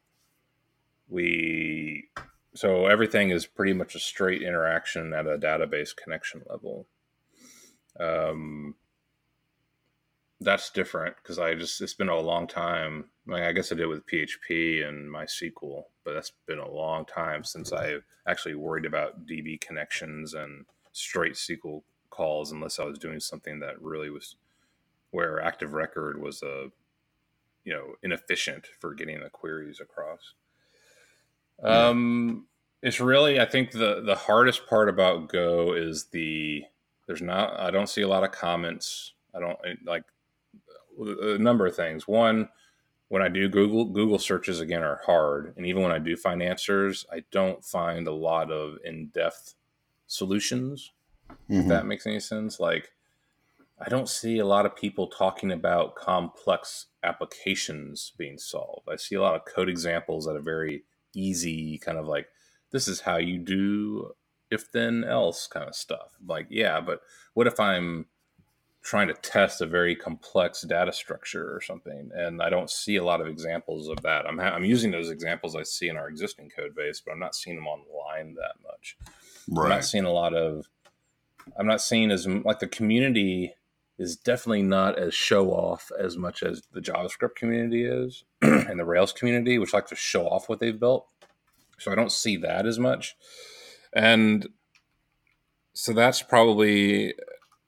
we 1.10 2.10
so 2.56 2.88
everything 2.88 3.30
is 3.30 3.46
pretty 3.46 3.74
much 3.74 3.96
a 3.96 4.00
straight 4.00 4.42
interaction 4.42 5.14
at 5.14 5.28
a 5.28 5.38
database 5.38 5.96
connection 5.96 6.42
level. 6.50 6.88
Um, 8.00 8.76
that's 10.40 10.70
different 10.70 11.16
because 11.18 11.38
I 11.38 11.56
just 11.56 11.82
it's 11.82 11.94
been 11.94 12.10
a 12.10 12.20
long 12.20 12.48
time. 12.48 13.06
I 13.32 13.52
guess 13.52 13.72
I 13.72 13.76
did 13.76 13.88
with 13.88 14.06
PHP 14.06 14.88
and 14.88 15.10
MySQL, 15.10 15.84
but 16.04 16.14
that's 16.14 16.32
been 16.46 16.60
a 16.60 16.70
long 16.70 17.06
time 17.06 17.44
since 17.44 17.74
I 17.74 17.98
actually 18.28 18.56
worried 18.56 18.86
about 18.86 19.26
DB 19.26 19.60
connections 19.60 20.34
and 20.34 20.66
straight 20.92 21.34
SQL 21.34 21.84
calls, 22.10 22.52
unless 22.52 22.80
I 22.80 22.86
was 22.86 23.00
doing 23.00 23.20
something 23.20 23.60
that 23.60 23.82
really 23.82 24.10
was 24.10 24.36
where 25.12 25.42
Active 25.42 25.74
Record 25.74 26.22
was 26.22 26.42
a 26.42 26.70
you 27.66 27.74
know 27.74 27.96
inefficient 28.02 28.68
for 28.80 28.94
getting 28.94 29.20
the 29.20 29.30
queries 29.30 29.80
across. 29.82 30.34
Um, 31.64 32.48
it's 32.82 33.00
really 33.00 33.40
I 33.40 33.46
think 33.46 33.72
the 33.72 34.02
the 34.06 34.16
hardest 34.16 34.68
part 34.68 34.90
about 34.90 35.30
Go 35.30 35.74
is 35.74 36.06
the 36.12 36.64
there's 37.08 37.22
not 37.22 37.60
I 37.60 37.72
don't 37.72 37.90
see 37.90 38.02
a 38.02 38.08
lot 38.08 38.24
of 38.24 38.32
comments. 38.32 39.14
I 39.36 39.40
don't 39.40 39.60
like 39.86 40.04
a 41.00 41.38
number 41.38 41.66
of 41.66 41.76
things. 41.76 42.08
One, 42.08 42.50
when 43.08 43.22
I 43.22 43.30
do 43.30 43.50
Google 43.50 43.86
Google 43.86 44.20
searches 44.20 44.60
again 44.60 44.84
are 44.84 45.02
hard, 45.06 45.54
and 45.58 45.66
even 45.66 45.84
when 45.84 45.92
I 45.92 46.00
do 46.00 46.16
find 46.16 46.42
answers, 46.42 47.06
I 47.12 47.24
don't 47.32 47.64
find 47.64 48.08
a 48.08 48.14
lot 48.14 48.52
of 48.52 48.78
in 48.84 49.08
depth 49.08 49.56
solutions. 50.08 50.92
Mm-hmm. 51.50 51.62
If 51.62 51.68
that 51.68 51.86
makes 51.86 52.06
any 52.06 52.20
sense, 52.20 52.60
like 52.60 52.92
I 53.80 53.90
don't 53.90 54.10
see 54.10 54.40
a 54.40 54.46
lot 54.46 54.66
of 54.66 54.76
people 54.76 55.08
talking 55.08 55.52
about 55.52 55.96
complex 55.96 56.88
applications 57.04 58.14
being 58.18 58.38
solved. 58.38 58.88
I 58.90 58.96
see 58.96 59.16
a 59.16 59.22
lot 59.22 59.36
of 59.36 59.46
code 59.46 59.70
examples 59.70 60.26
that 60.26 60.36
are 60.36 60.42
very 60.42 60.84
easy, 61.16 61.78
kind 61.80 61.98
of 61.98 62.08
like 62.08 62.28
this 62.72 62.88
is 62.88 63.02
how 63.02 63.18
you 63.18 63.38
do 63.38 64.12
if 64.52 64.72
then 64.72 65.04
else 65.04 65.48
kind 65.48 65.68
of 65.68 65.76
stuff. 65.76 66.18
Like, 66.26 66.48
yeah, 66.50 66.82
but 66.82 67.02
what 67.34 67.48
if 67.48 67.60
I'm 67.60 68.06
trying 68.86 69.08
to 69.08 69.16
test 69.16 69.62
a 69.62 69.66
very 69.66 69.96
complex 69.96 70.62
data 70.62 70.94
structure 70.94 71.52
or 71.54 71.60
something 71.60 72.12
and 72.14 72.40
i 72.40 72.52
don't 72.52 72.70
see 72.70 72.98
a 72.98 73.04
lot 73.04 73.20
of 73.20 73.28
examples 73.28 73.90
of 73.90 74.00
that 74.04 74.28
i'm, 74.28 74.38
ha- 74.38 74.52
I'm 74.52 74.64
using 74.64 74.92
those 74.92 75.10
examples 75.10 75.56
i 75.56 75.64
see 75.64 75.90
in 75.90 75.98
our 75.98 76.08
existing 76.08 76.52
code 76.56 76.76
base 76.76 77.02
but 77.04 77.12
i'm 77.12 77.20
not 77.20 77.34
seeing 77.34 77.56
them 77.56 77.66
online 77.66 78.36
that 78.36 78.54
much 78.64 78.96
right. 79.50 79.64
i'm 79.64 79.70
not 79.70 79.86
seeing 79.86 80.06
a 80.06 80.12
lot 80.12 80.36
of 80.36 80.70
i'm 81.58 81.66
not 81.66 81.82
seeing 81.82 82.12
as 82.12 82.28
like 82.28 82.60
the 82.60 82.68
community 82.68 83.56
is 83.98 84.16
definitely 84.16 84.64
not 84.64 85.00
as 85.00 85.14
show 85.14 85.52
off 85.52 85.92
as 86.00 86.18
much 86.18 86.44
as 86.44 86.64
the 86.74 86.82
javascript 86.82 87.36
community 87.36 87.86
is 87.86 88.24
and 88.42 88.80
the 88.80 88.86
rails 88.86 89.14
community 89.14 89.58
which 89.58 89.74
like 89.74 89.88
to 89.88 89.96
show 89.96 90.28
off 90.28 90.50
what 90.50 90.60
they've 90.60 90.80
built 90.80 91.08
so 91.78 91.92
i 91.92 91.96
don't 91.96 92.12
see 92.12 92.38
that 92.38 92.66
as 92.66 92.78
much 92.80 93.16
and 93.94 94.48
so 95.74 95.94
that's 95.94 96.22
probably 96.22 97.14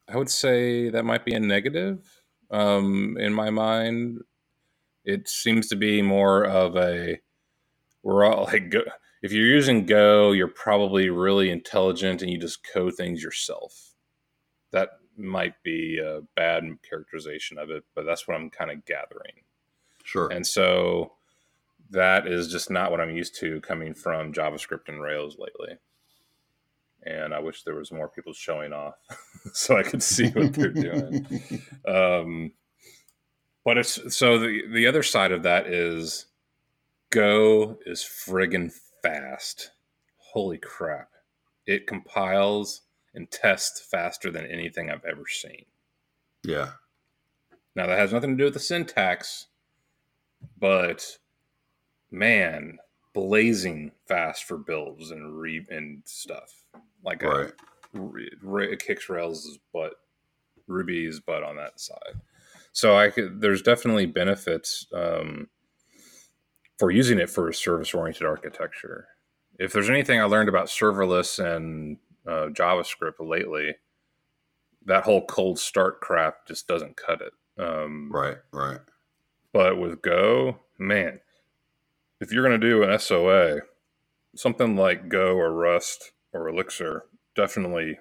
I 0.10 0.18
would 0.18 0.30
say 0.30 0.90
that 0.90 1.04
might 1.04 1.26
be 1.26 1.34
a 1.34 1.40
negative 1.40 2.22
um, 2.50 3.18
in 3.20 3.34
my 3.34 3.50
mind. 3.50 4.22
It 5.04 5.28
seems 5.28 5.68
to 5.68 5.76
be 5.76 6.02
more 6.02 6.46
of 6.46 6.76
a 6.78 7.20
we're 8.04 8.24
all 8.24 8.46
like 8.46 8.70
go, 8.70 8.82
if 9.22 9.34
you're 9.34 9.46
using 9.46 9.86
Go, 9.86 10.32
you're 10.32 10.48
probably 10.48 11.10
really 11.10 11.50
intelligent 11.50 12.22
and 12.22 12.32
you 12.32 12.38
just 12.38 12.66
code 12.74 12.96
things 12.96 13.22
yourself. 13.22 13.94
That 14.72 14.90
might 15.18 15.62
be 15.64 16.00
a 16.00 16.22
bad 16.36 16.64
characterization 16.88 17.58
of 17.58 17.70
it, 17.70 17.84
but 17.96 18.06
that's 18.06 18.28
what 18.28 18.36
I'm 18.36 18.50
kind 18.50 18.72
of 18.72 18.86
gathering. 18.86 19.44
Sure. 20.04 20.30
And 20.32 20.46
so 20.46 21.14
that 21.90 22.28
is 22.28 22.52
just 22.52 22.70
not 22.70 22.92
what 22.92 23.02
I'm 23.02 23.16
used 23.16 23.36
to 23.40 23.62
coming 23.62 23.94
from 23.94 24.34
JavaScript 24.34 24.88
and 24.90 25.02
Rails 25.02 25.38
lately 25.40 25.78
and 27.08 27.34
I 27.34 27.40
wish 27.40 27.64
there 27.64 27.76
was 27.76 27.92
more 27.92 28.10
people 28.10 28.34
showing 28.34 28.74
off 28.74 28.96
so 29.54 29.78
I 29.78 29.84
could 29.84 30.04
see 30.04 30.30
what 30.30 30.54
they're 30.54 30.70
doing. 30.72 31.26
Um, 31.88 32.52
but 33.64 33.78
it's 33.78 34.16
so 34.16 34.38
the 34.40 34.64
the 34.72 34.88
other 34.88 35.04
side 35.04 35.32
of 35.32 35.44
that 35.44 35.68
is 35.68 36.26
Go 37.12 37.78
is 37.86 38.02
friggin' 38.02 38.74
fast. 39.02 39.72
Holy 40.18 40.58
crap! 40.58 41.10
It 41.66 41.88
compiles 41.88 42.82
and 43.18 43.30
test 43.32 43.84
faster 43.90 44.32
than 44.32 44.46
anything 44.46 44.90
I've 44.90 45.04
ever 45.04 45.24
seen. 45.28 45.66
Yeah. 46.44 46.74
Now 47.76 47.88
that 47.88 47.98
has 47.98 48.14
nothing 48.14 48.32
to 48.32 48.38
do 48.38 48.44
with 48.46 48.54
the 48.54 48.60
syntax, 48.60 49.48
but 50.58 51.18
man, 52.12 52.78
blazing 53.14 53.92
fast 54.08 54.44
for 54.44 54.58
builds 54.58 55.10
and 55.10 55.38
re 55.38 55.66
and 55.70 56.04
stuff. 56.06 56.64
Like 57.04 57.24
right. 57.24 57.52
a, 57.96 58.16
it 58.60 58.80
kicks 58.86 59.10
Rails' 59.10 59.58
butt, 59.74 59.94
Ruby's 60.68 61.20
butt 61.20 61.44
on 61.44 61.58
that 61.58 61.80
side. 61.80 62.22
So 62.72 62.96
I 62.96 63.10
could, 63.10 63.42
there's 63.42 63.64
definitely 63.64 64.06
benefits 64.06 64.86
um, 64.94 65.48
for 66.78 66.92
using 66.92 67.18
it 67.18 67.32
for 67.32 67.52
service 67.52 67.96
oriented 67.96 68.28
architecture. 68.28 69.08
If 69.58 69.74
there's 69.74 69.90
anything 69.90 70.22
I 70.22 70.26
learned 70.26 70.50
about 70.50 70.68
serverless 70.68 71.44
and 71.44 71.98
uh, 72.28 72.48
JavaScript 72.50 73.20
lately, 73.20 73.76
that 74.86 75.04
whole 75.04 75.26
cold 75.26 75.60
start 75.60 76.02
crap 76.02 76.48
just 76.48 76.68
doesn't 76.68 76.98
cut 76.98 77.22
it. 77.22 77.34
Um, 77.62 78.12
right, 78.12 78.38
right. 78.52 78.80
But 79.54 79.80
with 79.80 80.02
Go, 80.02 80.60
man, 80.78 81.20
if 82.20 82.32
you're 82.32 82.48
going 82.48 82.60
to 82.60 82.68
do 82.68 82.84
an 82.84 82.98
SOA, 83.00 83.62
something 84.36 84.76
like 84.76 85.10
Go 85.10 85.36
or 85.36 85.52
Rust 85.52 86.12
or 86.34 86.48
Elixir, 86.48 87.06
definitely 87.36 88.00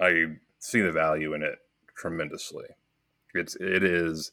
I 0.00 0.36
see 0.58 0.80
the 0.80 0.92
value 0.92 1.34
in 1.34 1.42
it 1.42 1.58
tremendously. 1.94 2.66
It's 3.34 3.56
it 3.56 3.82
is 3.84 4.32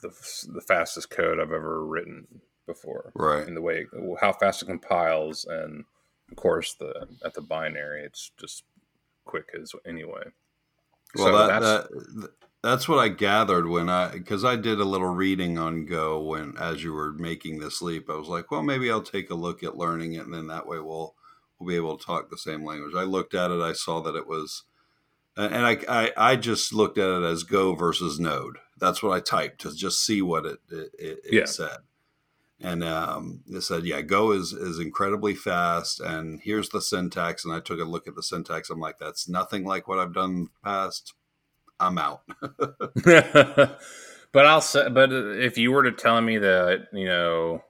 the, 0.00 0.10
the 0.52 0.60
fastest 0.60 1.10
code 1.10 1.38
I've 1.38 1.52
ever 1.52 1.84
written 1.84 2.26
before. 2.66 3.12
Right. 3.14 3.46
In 3.46 3.54
the 3.54 3.62
way 3.62 3.86
how 4.20 4.32
fast 4.32 4.62
it 4.62 4.66
compiles 4.66 5.44
and 5.44 5.84
of 6.30 6.36
course 6.36 6.74
the 6.74 7.08
at 7.24 7.34
the 7.34 7.40
binary 7.40 8.02
it's 8.02 8.30
just 8.38 8.64
quick 9.24 9.50
as 9.60 9.72
anyway. 9.86 10.22
Well, 11.14 11.26
so 11.26 11.46
that, 11.46 11.60
that's, 11.60 11.88
that, 11.88 12.30
that's 12.62 12.88
what 12.88 12.98
I 12.98 13.08
gathered 13.08 13.68
when 13.68 13.88
I 13.88 14.10
because 14.10 14.44
I 14.44 14.56
did 14.56 14.80
a 14.80 14.84
little 14.84 15.08
reading 15.08 15.58
on 15.58 15.86
Go 15.86 16.20
when 16.22 16.56
as 16.58 16.82
you 16.82 16.92
were 16.92 17.12
making 17.12 17.58
this 17.58 17.82
leap. 17.82 18.08
I 18.10 18.16
was 18.16 18.28
like, 18.28 18.50
well, 18.50 18.62
maybe 18.62 18.90
I'll 18.90 19.02
take 19.02 19.30
a 19.30 19.34
look 19.34 19.62
at 19.62 19.76
learning 19.76 20.14
it, 20.14 20.24
and 20.24 20.34
then 20.34 20.46
that 20.48 20.66
way 20.66 20.78
we'll 20.78 21.14
we'll 21.58 21.68
be 21.68 21.76
able 21.76 21.96
to 21.96 22.04
talk 22.04 22.30
the 22.30 22.38
same 22.38 22.64
language. 22.64 22.94
I 22.96 23.04
looked 23.04 23.34
at 23.34 23.50
it, 23.50 23.60
I 23.60 23.72
saw 23.72 24.00
that 24.02 24.16
it 24.16 24.26
was, 24.26 24.64
and 25.36 25.66
I 25.66 25.78
I, 25.88 26.12
I 26.16 26.36
just 26.36 26.72
looked 26.72 26.98
at 26.98 27.22
it 27.22 27.24
as 27.24 27.44
Go 27.44 27.74
versus 27.74 28.18
Node. 28.18 28.58
That's 28.78 29.02
what 29.02 29.12
I 29.12 29.20
typed 29.20 29.60
to 29.60 29.74
just 29.74 30.04
see 30.04 30.22
what 30.22 30.44
it 30.44 30.58
it, 30.70 30.90
it, 30.98 31.18
yeah. 31.30 31.44
said 31.44 31.78
and 32.60 32.82
um, 32.82 33.40
it 33.48 33.62
said, 33.62 33.84
"Yeah, 33.84 34.00
Go 34.00 34.32
is 34.32 34.52
is 34.52 34.78
incredibly 34.78 35.34
fast, 35.34 36.00
and 36.00 36.40
here's 36.40 36.70
the 36.70 36.80
syntax." 36.80 37.44
And 37.44 37.52
I 37.52 37.60
took 37.60 37.80
a 37.80 37.84
look 37.84 38.08
at 38.08 38.14
the 38.14 38.22
syntax. 38.22 38.70
I'm 38.70 38.80
like, 38.80 38.98
"That's 38.98 39.28
nothing 39.28 39.64
like 39.64 39.86
what 39.86 39.98
I've 39.98 40.14
done 40.14 40.30
in 40.30 40.44
the 40.44 40.50
past. 40.64 41.14
I'm 41.78 41.98
out." 41.98 42.22
but 44.32 44.46
I'll 44.46 44.62
say, 44.62 44.88
but 44.88 45.12
if 45.12 45.58
you 45.58 45.70
were 45.70 45.82
to 45.82 45.92
tell 45.92 46.20
me 46.20 46.38
that 46.38 46.88
you 46.92 47.04
know 47.04 47.62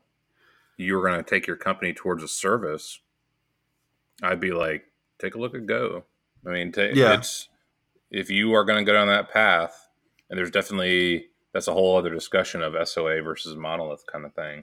you 0.76 0.94
were 0.94 1.02
going 1.02 1.22
to 1.22 1.28
take 1.28 1.46
your 1.46 1.56
company 1.56 1.92
towards 1.92 2.22
a 2.22 2.28
service, 2.28 3.00
I'd 4.22 4.40
be 4.40 4.52
like, 4.52 4.84
"Take 5.18 5.34
a 5.34 5.38
look 5.38 5.54
at 5.56 5.66
Go." 5.66 6.04
I 6.46 6.50
mean, 6.50 6.70
t- 6.70 6.92
yeah. 6.94 7.14
it's 7.14 7.48
if 8.12 8.30
you 8.30 8.54
are 8.54 8.64
going 8.64 8.78
to 8.78 8.88
go 8.88 8.96
down 8.96 9.08
that 9.08 9.32
path, 9.32 9.88
and 10.30 10.38
there's 10.38 10.52
definitely 10.52 11.26
that's 11.52 11.66
a 11.66 11.72
whole 11.72 11.96
other 11.96 12.10
discussion 12.10 12.62
of 12.62 12.76
SOA 12.88 13.20
versus 13.22 13.56
monolith 13.56 14.04
kind 14.06 14.24
of 14.24 14.32
thing. 14.32 14.62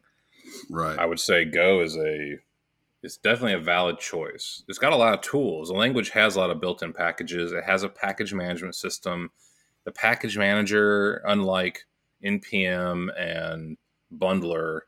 Right. 0.69 0.97
I 0.97 1.05
would 1.05 1.19
say 1.19 1.45
Go 1.45 1.81
is 1.81 1.95
a 1.97 2.39
it's 3.03 3.17
definitely 3.17 3.53
a 3.53 3.59
valid 3.59 3.99
choice. 3.99 4.63
It's 4.69 4.77
got 4.79 4.93
a 4.93 4.97
lot 4.97 5.13
of 5.13 5.21
tools. 5.21 5.67
The 5.67 5.75
language 5.75 6.09
has 6.11 6.35
a 6.35 6.39
lot 6.39 6.49
of 6.51 6.61
built-in 6.61 6.93
packages. 6.93 7.51
It 7.51 7.65
has 7.65 7.83
a 7.83 7.89
package 7.89 8.33
management 8.33 8.75
system. 8.75 9.31
The 9.83 9.91
package 9.91 10.37
manager, 10.37 11.21
unlike 11.25 11.85
npm 12.23 13.09
and 13.19 13.75
bundler 14.17 14.81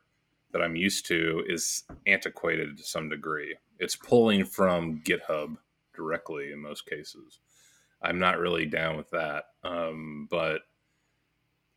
that 0.52 0.62
I'm 0.62 0.76
used 0.76 1.04
to, 1.06 1.44
is 1.46 1.84
antiquated 2.06 2.78
to 2.78 2.84
some 2.84 3.10
degree. 3.10 3.54
It's 3.78 3.96
pulling 3.96 4.46
from 4.46 5.02
GitHub 5.04 5.58
directly 5.94 6.52
in 6.52 6.60
most 6.60 6.86
cases. 6.86 7.40
I'm 8.00 8.18
not 8.18 8.38
really 8.38 8.64
down 8.64 8.96
with 8.96 9.10
that, 9.10 9.44
um, 9.62 10.26
but 10.30 10.62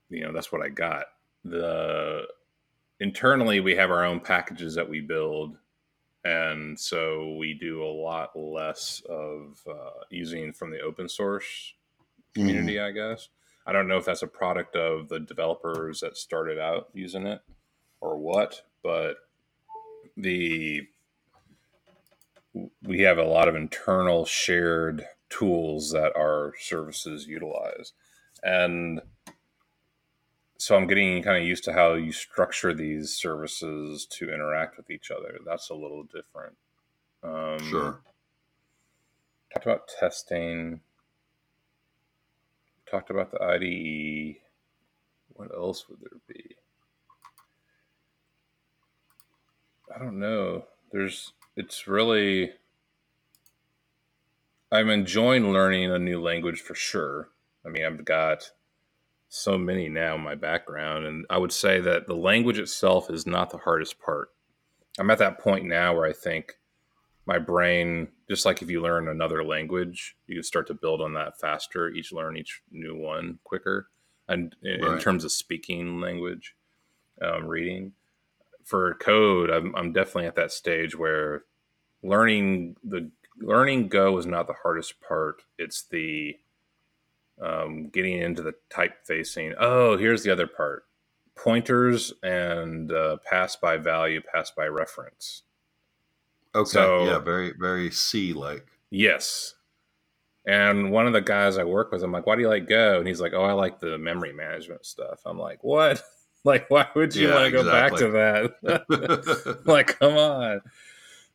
you 0.10 0.22
know 0.22 0.32
that's 0.32 0.52
what 0.52 0.62
I 0.62 0.70
got. 0.70 1.06
The 1.44 2.28
internally 2.99 3.59
we 3.59 3.75
have 3.75 3.91
our 3.91 4.03
own 4.03 4.19
packages 4.19 4.75
that 4.75 4.89
we 4.89 5.01
build. 5.01 5.57
And 6.25 6.77
so 6.79 7.35
we 7.39 7.53
do 7.53 7.83
a 7.83 7.85
lot 7.85 8.38
less 8.38 9.01
of 9.09 9.62
uh, 9.69 10.03
using 10.09 10.51
from 10.51 10.71
the 10.71 10.81
open 10.81 11.07
source 11.07 11.73
community 12.35 12.75
mm. 12.75 12.85
i 12.85 12.91
guess. 12.91 13.29
I 13.65 13.71
don't 13.71 13.88
know 13.88 13.97
if 13.97 14.05
that's 14.05 14.23
a 14.23 14.27
product 14.27 14.75
of 14.75 15.09
the 15.09 15.19
developers 15.19 15.99
that 16.01 16.17
started 16.17 16.59
out 16.59 16.89
using 16.93 17.25
it 17.25 17.41
or 18.01 18.17
what 18.17 18.63
but 18.83 19.17
the 20.17 20.88
we 22.83 23.01
have 23.01 23.17
a 23.17 23.23
lot 23.23 23.47
of 23.47 23.55
internal 23.55 24.25
shared 24.25 25.05
tools 25.29 25.91
that 25.91 26.15
our 26.15 26.53
services 26.59 27.27
utilize. 27.27 27.93
And 28.43 29.01
so 30.60 30.76
I'm 30.76 30.88
getting 30.88 31.24
kind 31.24 31.38
of 31.38 31.48
used 31.48 31.63
to 31.63 31.74
how 31.74 31.93
you 31.93 32.12
structure 32.12 32.74
these 32.74 33.15
services 33.15 34.06
to 34.08 34.26
interact 34.32 34.76
with 34.76 34.91
each 34.91 35.10
other. 35.10 35.39
That's 35.45 35.69
a 35.69 35.74
little 35.74 36.04
different. 36.04 36.58
Um, 37.24 37.69
sure. 37.69 38.02
Talked 39.54 39.65
about 39.65 39.88
testing. 39.88 40.82
Talked 42.91 43.10
about 43.10 43.32
the 43.32 43.41
IDE. 43.41 44.41
What 45.34 45.50
else 45.56 45.88
would 45.88 46.02
there 46.02 46.19
be? 46.28 46.58
I 49.95 49.98
don't 49.98 50.19
know. 50.19 50.65
There's. 50.91 51.32
It's 51.56 51.88
really. 51.88 52.52
I'm 54.74 54.89
enjoying 54.89 55.54
learning 55.54 55.89
a 55.89 55.98
new 55.98 56.22
language 56.22 56.60
for 56.60 56.76
sure. 56.76 57.30
I 57.65 57.69
mean, 57.69 57.86
I've 57.86 58.04
got 58.04 58.52
so 59.30 59.58
many 59.58 59.88
now 59.88 60.15
in 60.15 60.22
my 60.22 60.36
background. 60.36 61.06
And 61.06 61.26
I 61.30 61.38
would 61.38 61.54
say 61.54 61.80
that 61.80 62.08
the 62.08 62.15
language 62.15 62.60
itself 62.60 63.10
is 63.10 63.26
not 63.26 63.52
the 63.52 63.60
hardest 63.60 64.00
part. 64.00 64.30
I'm 64.98 65.12
at 65.12 65.20
that 65.20 65.39
point 65.39 65.65
now 65.65 65.96
where 65.96 66.06
I 66.06 66.13
think 66.13 66.56
my 67.26 67.38
brain, 67.38 68.10
just 68.28 68.46
like 68.46 68.62
if 68.63 68.70
you 68.72 68.82
learn 68.82 69.08
another 69.08 69.44
language, 69.44 70.18
you 70.26 70.36
can 70.36 70.44
start 70.44 70.65
to 70.68 70.74
build 70.74 71.00
on 71.00 71.13
that 71.13 71.39
faster, 71.39 71.89
each 71.89 72.12
learn 72.12 72.36
each 72.36 72.62
new 72.72 72.96
one 72.96 73.38
quicker. 73.44 73.88
And 74.28 74.56
in, 74.63 74.82
right. 74.82 74.94
in 74.94 75.00
terms 75.00 75.24
of 75.24 75.32
speaking 75.32 76.02
language, 76.02 76.56
um, 77.22 77.46
reading 77.46 77.94
for 78.63 78.96
code, 78.96 79.52
I'm, 79.52 79.76
I'm 79.76 79.94
definitely 79.94 80.26
at 80.26 80.36
that 80.36 80.52
stage 80.52 80.98
where 80.98 81.44
learning 82.02 82.78
the 82.84 83.12
learning 83.39 83.89
Go 83.89 84.18
is 84.18 84.26
not 84.26 84.48
the 84.48 84.56
hardest 84.63 85.00
part. 85.02 85.44
It's 85.58 85.84
the 85.84 86.36
um, 87.41 87.89
getting 87.89 88.21
into 88.21 88.41
the 88.41 88.54
typefacing. 88.69 89.56
Oh, 89.60 89.97
here's 89.97 90.23
the 90.23 90.32
other 90.32 90.47
part 90.47 90.86
pointers 91.39 92.12
and 92.21 92.91
uh, 92.91 93.17
pass 93.25 93.56
by 93.56 93.78
value, 93.78 94.21
pass 94.34 94.52
by 94.52 94.65
reference. 94.65 95.43
Okay. 96.54 96.69
So, 96.69 97.06
yeah, 97.06 97.19
very, 97.19 97.54
very 97.58 97.91
C 97.91 98.34
like. 98.34 98.67
Yes. 98.89 99.56
And 100.45 100.91
one 100.91 101.08
of 101.08 101.13
the 101.13 101.21
guys 101.21 101.58
I 101.58 101.63
work 101.63 101.91
with, 101.91 102.04
I'm 102.04 102.12
like, 102.12 102.25
why 102.25 102.36
do 102.36 102.41
you 102.41 102.49
like 102.49 102.67
Go? 102.67 102.97
And 102.97 103.08
he's 103.08 103.21
like, 103.21 103.34
oh, 103.34 103.43
I 103.43 103.54
like 103.54 103.80
the 103.80 103.97
memory 103.97 104.34
management 104.34 104.86
stuff. 104.86 105.21
I'm 105.25 105.38
like, 105.38 105.63
what? 105.63 106.02
like, 106.43 106.69
why 106.69 106.88
would 106.95 107.15
you 107.15 107.30
yeah, 107.30 107.36
want 107.36 107.45
to 107.45 107.52
go 107.52 107.71
back 107.71 107.95
to 107.95 108.10
that? 108.10 109.62
like, 109.65 109.99
come 109.99 110.17
on. 110.17 110.62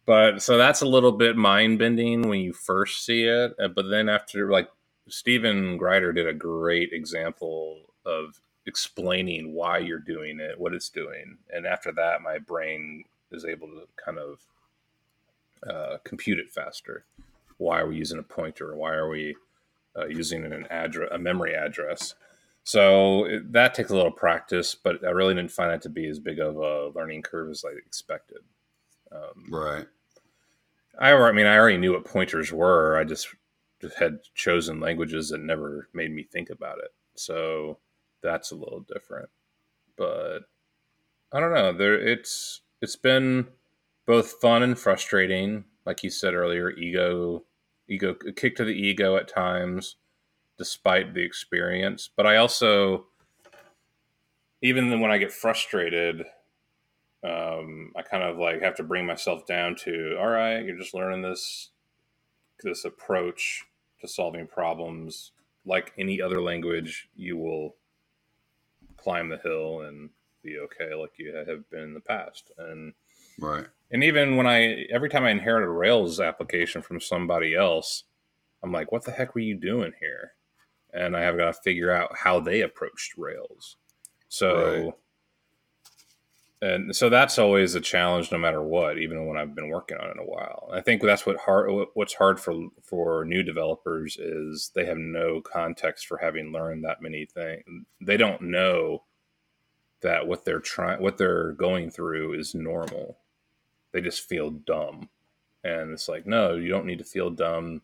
But 0.06 0.42
so 0.42 0.58
that's 0.58 0.82
a 0.82 0.86
little 0.86 1.12
bit 1.12 1.36
mind 1.36 1.78
bending 1.78 2.28
when 2.28 2.40
you 2.40 2.52
first 2.52 3.06
see 3.06 3.22
it. 3.24 3.54
But 3.56 3.88
then 3.88 4.08
after, 4.08 4.50
like, 4.50 4.68
Stephen 5.08 5.76
Grider 5.76 6.12
did 6.12 6.26
a 6.26 6.34
great 6.34 6.92
example 6.92 7.80
of 8.06 8.40
explaining 8.66 9.52
why 9.52 9.78
you're 9.78 9.98
doing 9.98 10.40
it, 10.40 10.58
what 10.58 10.74
it's 10.74 10.88
doing, 10.88 11.36
and 11.50 11.66
after 11.66 11.92
that, 11.92 12.22
my 12.22 12.38
brain 12.38 13.04
is 13.30 13.44
able 13.44 13.68
to 13.68 13.86
kind 14.02 14.18
of 14.18 14.40
uh, 15.68 15.98
compute 16.04 16.38
it 16.38 16.50
faster. 16.50 17.04
Why 17.58 17.80
are 17.80 17.86
we 17.86 17.96
using 17.96 18.18
a 18.18 18.22
pointer? 18.22 18.74
Why 18.76 18.94
are 18.94 19.08
we 19.08 19.36
uh, 19.96 20.06
using 20.06 20.44
an 20.44 20.66
address, 20.70 21.10
a 21.12 21.18
memory 21.18 21.54
address? 21.54 22.14
So 22.64 23.26
it, 23.26 23.52
that 23.52 23.74
takes 23.74 23.90
a 23.90 23.96
little 23.96 24.10
practice, 24.10 24.74
but 24.74 25.04
I 25.04 25.10
really 25.10 25.34
didn't 25.34 25.52
find 25.52 25.70
that 25.70 25.82
to 25.82 25.90
be 25.90 26.08
as 26.08 26.18
big 26.18 26.40
of 26.40 26.56
a 26.56 26.88
learning 26.94 27.22
curve 27.22 27.50
as 27.50 27.64
I 27.66 27.76
expected. 27.76 28.38
Um, 29.12 29.50
right. 29.50 29.86
I, 30.98 31.12
I 31.12 31.32
mean, 31.32 31.46
I 31.46 31.58
already 31.58 31.76
knew 31.76 31.92
what 31.92 32.04
pointers 32.04 32.52
were. 32.52 32.96
I 32.96 33.04
just 33.04 33.28
had 33.94 34.20
chosen 34.34 34.80
languages 34.80 35.28
that 35.30 35.40
never 35.40 35.88
made 35.92 36.12
me 36.12 36.22
think 36.24 36.50
about 36.50 36.78
it. 36.78 36.92
So 37.14 37.78
that's 38.22 38.50
a 38.50 38.56
little 38.56 38.80
different. 38.80 39.28
But 39.96 40.40
I 41.32 41.40
don't 41.40 41.54
know. 41.54 41.72
There 41.72 41.94
it's 41.94 42.62
it's 42.80 42.96
been 42.96 43.48
both 44.06 44.40
fun 44.40 44.62
and 44.62 44.78
frustrating. 44.78 45.64
Like 45.84 46.02
you 46.02 46.10
said 46.10 46.34
earlier, 46.34 46.70
ego 46.70 47.44
ego 47.88 48.14
kick 48.36 48.56
to 48.56 48.64
the 48.64 48.72
ego 48.72 49.16
at 49.16 49.28
times, 49.28 49.96
despite 50.58 51.14
the 51.14 51.22
experience. 51.22 52.08
But 52.14 52.26
I 52.26 52.36
also 52.36 53.06
even 54.62 55.00
when 55.00 55.10
I 55.10 55.18
get 55.18 55.32
frustrated, 55.32 56.24
um, 57.22 57.92
I 57.96 58.02
kind 58.02 58.22
of 58.22 58.38
like 58.38 58.62
have 58.62 58.76
to 58.76 58.82
bring 58.82 59.06
myself 59.06 59.46
down 59.46 59.76
to 59.84 60.16
all 60.18 60.28
right, 60.28 60.64
you're 60.64 60.78
just 60.78 60.94
learning 60.94 61.22
this 61.22 61.70
this 62.62 62.84
approach 62.84 63.64
to 64.04 64.12
solving 64.12 64.46
problems 64.46 65.32
like 65.66 65.92
any 65.98 66.20
other 66.20 66.40
language 66.40 67.08
you 67.16 67.36
will 67.36 67.74
climb 68.96 69.28
the 69.28 69.38
hill 69.38 69.82
and 69.82 70.10
be 70.42 70.58
okay 70.58 70.94
like 70.94 71.12
you 71.16 71.34
have 71.34 71.68
been 71.70 71.82
in 71.82 71.94
the 71.94 72.00
past. 72.00 72.50
And 72.58 72.92
right. 73.40 73.66
and 73.90 74.04
even 74.04 74.36
when 74.36 74.46
i 74.46 74.86
every 74.92 75.08
time 75.08 75.24
i 75.24 75.30
inherit 75.30 75.64
a 75.64 75.70
rails 75.70 76.20
application 76.20 76.82
from 76.82 77.00
somebody 77.00 77.54
else 77.54 78.04
i'm 78.62 78.70
like 78.70 78.92
what 78.92 79.04
the 79.04 79.10
heck 79.10 79.34
were 79.34 79.40
you 79.40 79.54
doing 79.54 79.92
here? 79.98 80.32
And 80.92 81.16
i 81.16 81.22
have 81.22 81.36
got 81.36 81.54
to 81.54 81.60
figure 81.62 81.90
out 81.90 82.16
how 82.16 82.40
they 82.40 82.60
approached 82.60 83.16
rails. 83.16 83.76
So 84.28 84.84
right 84.84 84.94
and 86.64 86.96
so 86.96 87.10
that's 87.10 87.38
always 87.38 87.74
a 87.74 87.80
challenge 87.80 88.32
no 88.32 88.38
matter 88.38 88.62
what 88.62 88.98
even 88.98 89.26
when 89.26 89.36
i've 89.36 89.54
been 89.54 89.68
working 89.68 89.98
on 89.98 90.08
it 90.08 90.16
a 90.18 90.24
while 90.24 90.70
i 90.72 90.80
think 90.80 91.02
that's 91.02 91.26
what 91.26 91.36
hard 91.36 91.70
what's 91.94 92.14
hard 92.14 92.40
for 92.40 92.68
for 92.82 93.24
new 93.24 93.42
developers 93.42 94.16
is 94.16 94.70
they 94.74 94.84
have 94.84 94.96
no 94.96 95.40
context 95.40 96.06
for 96.06 96.16
having 96.16 96.52
learned 96.52 96.82
that 96.82 97.02
many 97.02 97.26
things 97.26 97.62
they 98.00 98.16
don't 98.16 98.40
know 98.40 99.02
that 100.00 100.26
what 100.26 100.44
they're 100.44 100.60
trying 100.60 101.02
what 101.02 101.18
they're 101.18 101.52
going 101.52 101.90
through 101.90 102.32
is 102.32 102.54
normal 102.54 103.18
they 103.92 104.00
just 104.00 104.26
feel 104.26 104.50
dumb 104.50 105.08
and 105.64 105.92
it's 105.92 106.08
like 106.08 106.26
no 106.26 106.54
you 106.54 106.68
don't 106.68 106.86
need 106.86 106.98
to 106.98 107.04
feel 107.04 107.30
dumb 107.30 107.82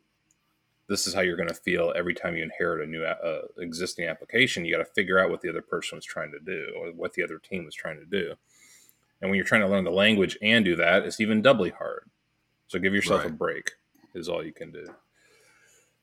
this 0.88 1.06
is 1.06 1.14
how 1.14 1.20
you're 1.20 1.36
going 1.36 1.48
to 1.48 1.54
feel 1.54 1.92
every 1.94 2.14
time 2.14 2.34
you 2.34 2.42
inherit 2.42 2.84
a 2.84 2.90
new 2.90 3.04
uh, 3.04 3.42
existing 3.58 4.08
application. 4.08 4.64
You 4.64 4.76
got 4.76 4.84
to 4.84 4.92
figure 4.92 5.20
out 5.20 5.30
what 5.30 5.40
the 5.40 5.48
other 5.48 5.62
person 5.62 5.94
was 5.94 6.04
trying 6.04 6.32
to 6.32 6.40
do 6.40 6.66
or 6.76 6.88
what 6.88 7.12
the 7.12 7.22
other 7.22 7.38
team 7.38 7.64
was 7.64 7.76
trying 7.76 8.00
to 8.00 8.04
do. 8.04 8.34
And 9.20 9.30
when 9.30 9.37
you're 9.37 9.44
trying 9.44 9.61
to 9.62 9.68
learn 9.68 9.85
the 9.85 9.90
language 9.90 10.38
and 10.40 10.64
do 10.64 10.76
that, 10.76 11.04
it's 11.04 11.20
even 11.20 11.42
doubly 11.42 11.70
hard. 11.70 12.09
So 12.68 12.78
give 12.78 12.94
yourself 12.94 13.22
right. 13.22 13.30
a 13.30 13.35
break 13.35 13.72
is 14.14 14.28
all 14.28 14.44
you 14.44 14.52
can 14.52 14.70
do. 14.70 14.87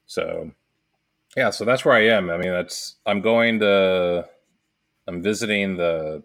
So 0.05 0.51
yeah, 1.35 1.49
so 1.49 1.65
that's 1.65 1.83
where 1.83 1.95
I 1.95 2.07
am. 2.07 2.29
I 2.29 2.37
mean, 2.37 2.51
that's 2.51 2.95
I'm 3.05 3.21
going 3.21 3.59
to 3.59 4.27
I'm 5.07 5.21
visiting 5.21 5.77
the 5.77 6.23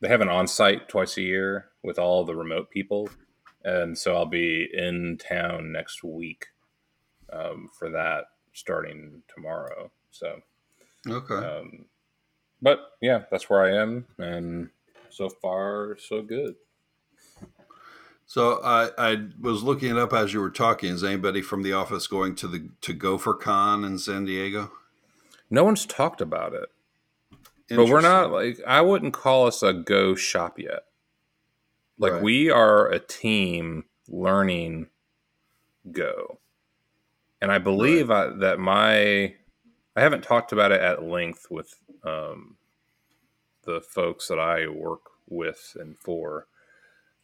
they 0.00 0.08
have 0.08 0.20
an 0.20 0.28
on-site 0.28 0.88
twice 0.88 1.16
a 1.16 1.22
year 1.22 1.68
with 1.82 1.98
all 1.98 2.24
the 2.24 2.36
remote 2.36 2.70
people 2.70 3.08
and 3.66 3.98
so 3.98 4.14
I'll 4.14 4.26
be 4.26 4.68
in 4.72 5.18
town 5.18 5.72
next 5.72 6.04
week 6.04 6.46
um, 7.32 7.68
for 7.76 7.90
that 7.90 8.26
starting 8.52 9.22
tomorrow. 9.34 9.90
So, 10.12 10.40
okay. 11.06 11.34
Um, 11.34 11.86
but 12.62 12.92
yeah, 13.02 13.24
that's 13.30 13.50
where 13.50 13.64
I 13.64 13.76
am, 13.82 14.06
and 14.18 14.70
so 15.16 15.30
far 15.30 15.96
so 15.98 16.20
good. 16.20 16.56
So 18.26 18.60
I, 18.62 18.90
I 18.98 19.28
was 19.40 19.62
looking 19.62 19.90
it 19.90 19.98
up 19.98 20.12
as 20.12 20.34
you 20.34 20.40
were 20.40 20.50
talking. 20.50 20.92
Is 20.92 21.04
anybody 21.04 21.40
from 21.40 21.62
the 21.62 21.72
office 21.72 22.06
going 22.06 22.34
to 22.36 22.48
the 22.48 22.68
to 22.82 22.92
GopherCon 22.92 23.86
in 23.86 23.98
San 23.98 24.24
Diego? 24.24 24.72
No 25.48 25.64
one's 25.64 25.86
talked 25.86 26.20
about 26.20 26.52
it, 26.52 26.68
but 27.70 27.88
we're 27.88 28.00
not 28.00 28.30
like 28.30 28.58
I 28.66 28.82
wouldn't 28.82 29.14
call 29.14 29.46
us 29.46 29.62
a 29.62 29.72
Go 29.72 30.14
shop 30.14 30.58
yet. 30.58 30.82
Like 31.98 32.14
right. 32.14 32.22
we 32.22 32.50
are 32.50 32.90
a 32.90 32.98
team 32.98 33.84
learning 34.08 34.88
Go. 35.90 36.40
And 37.40 37.52
I 37.52 37.58
believe 37.58 38.08
right. 38.08 38.32
I, 38.32 38.36
that 38.38 38.58
my 38.58 39.34
I 39.94 40.00
haven't 40.00 40.24
talked 40.24 40.52
about 40.52 40.72
it 40.72 40.80
at 40.80 41.04
length 41.04 41.46
with 41.48 41.74
um, 42.04 42.55
the 43.66 43.80
folks 43.80 44.28
that 44.28 44.38
I 44.38 44.68
work 44.68 45.10
with 45.28 45.76
and 45.78 45.98
for, 45.98 46.46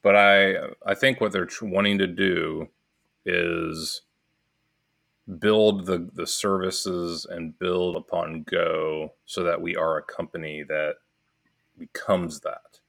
but 0.03 0.17
I 0.17 0.57
I 0.87 0.95
think 0.95 1.21
what 1.21 1.33
they're 1.33 1.49
wanting 1.63 1.99
to 1.99 2.07
do 2.07 2.69
is 3.25 4.03
build 5.39 5.87
the 5.87 6.11
the 6.13 6.27
services 6.27 7.27
and 7.31 7.59
build 7.59 7.97
upon 7.97 8.43
Go 8.43 9.15
so 9.25 9.43
that 9.45 9.61
we 9.61 9.77
are 9.77 9.99
a 9.99 10.03
company 10.03 10.65
that 10.65 10.97
becomes 11.79 12.41
that. 12.41 12.81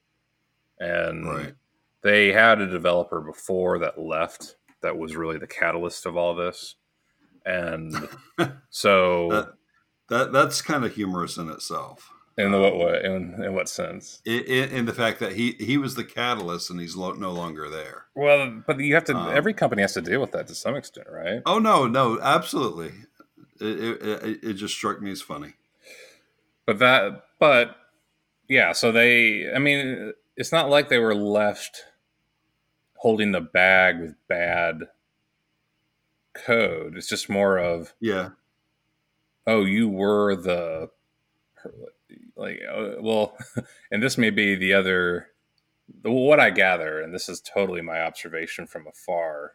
And 0.79 1.27
right. 1.27 1.53
they 2.01 2.33
had 2.33 2.59
a 2.59 2.67
developer 2.69 3.21
before 3.21 3.79
that 3.79 3.99
left 3.99 4.57
that 4.81 4.97
was 4.97 5.15
really 5.15 5.37
the 5.37 5.47
catalyst 5.47 6.05
of 6.05 6.17
all 6.17 6.35
this 6.35 6.75
and 7.45 7.95
so 8.69 9.29
that, 9.29 9.53
that 10.09 10.31
that's 10.31 10.61
kind 10.61 10.83
of 10.83 10.93
humorous 10.93 11.37
in 11.37 11.49
itself. 11.49 12.12
In 12.37 12.51
the 12.51 12.59
what 12.59 12.77
way? 12.77 13.01
In, 13.03 13.43
in 13.43 13.53
what 13.53 13.69
sense? 13.69 14.21
In, 14.25 14.41
in, 14.41 14.85
the 14.85 14.93
fact 14.93 15.19
that 15.19 15.33
he 15.33 15.51
he 15.59 15.77
was 15.77 15.93
the 15.93 16.03
catalyst 16.03 16.71
and 16.71 16.79
he's 16.79 16.95
lo- 16.95 17.13
no 17.13 17.31
longer 17.31 17.69
there. 17.69 18.05
Well, 18.15 18.63
but 18.65 18.79
you 18.79 18.95
have 18.95 19.03
to. 19.05 19.15
Um, 19.15 19.29
every 19.35 19.53
company 19.53 19.83
has 19.83 19.93
to 19.93 20.01
deal 20.01 20.19
with 20.19 20.31
that 20.31 20.47
to 20.47 20.55
some 20.55 20.75
extent, 20.75 21.07
right? 21.11 21.43
Oh 21.45 21.59
no, 21.59 21.85
no, 21.87 22.19
absolutely. 22.19 22.91
It, 23.59 24.01
it, 24.01 24.43
it 24.43 24.53
just 24.53 24.73
struck 24.73 24.99
me 24.99 25.11
as 25.11 25.21
funny. 25.21 25.53
But 26.65 26.79
that, 26.79 27.23
but 27.39 27.75
yeah. 28.49 28.71
So 28.71 28.91
they, 28.91 29.53
I 29.53 29.59
mean, 29.59 30.13
it's 30.35 30.51
not 30.51 30.71
like 30.71 30.89
they 30.89 30.97
were 30.97 31.15
left 31.15 31.83
holding 32.95 33.31
the 33.31 33.41
bag 33.41 33.99
with 33.99 34.15
bad 34.27 34.87
code. 36.33 36.97
It's 36.97 37.07
just 37.07 37.29
more 37.29 37.57
of 37.57 37.93
yeah. 37.99 38.29
Oh, 39.45 39.65
you 39.65 39.87
were 39.87 40.35
the 40.35 40.89
like 42.35 42.59
uh, 42.71 43.01
well, 43.01 43.37
and 43.91 44.01
this 44.01 44.17
may 44.17 44.29
be 44.29 44.55
the 44.55 44.73
other 44.73 45.27
what 46.03 46.39
I 46.39 46.49
gather, 46.49 47.01
and 47.01 47.13
this 47.13 47.29
is 47.29 47.41
totally 47.41 47.81
my 47.81 48.01
observation 48.01 48.67
from 48.67 48.87
afar. 48.87 49.53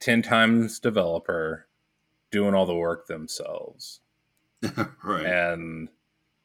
Ten 0.00 0.22
times 0.22 0.80
developer 0.80 1.66
doing 2.30 2.54
all 2.54 2.66
the 2.66 2.74
work 2.74 3.06
themselves, 3.06 4.00
right? 5.04 5.26
And 5.26 5.88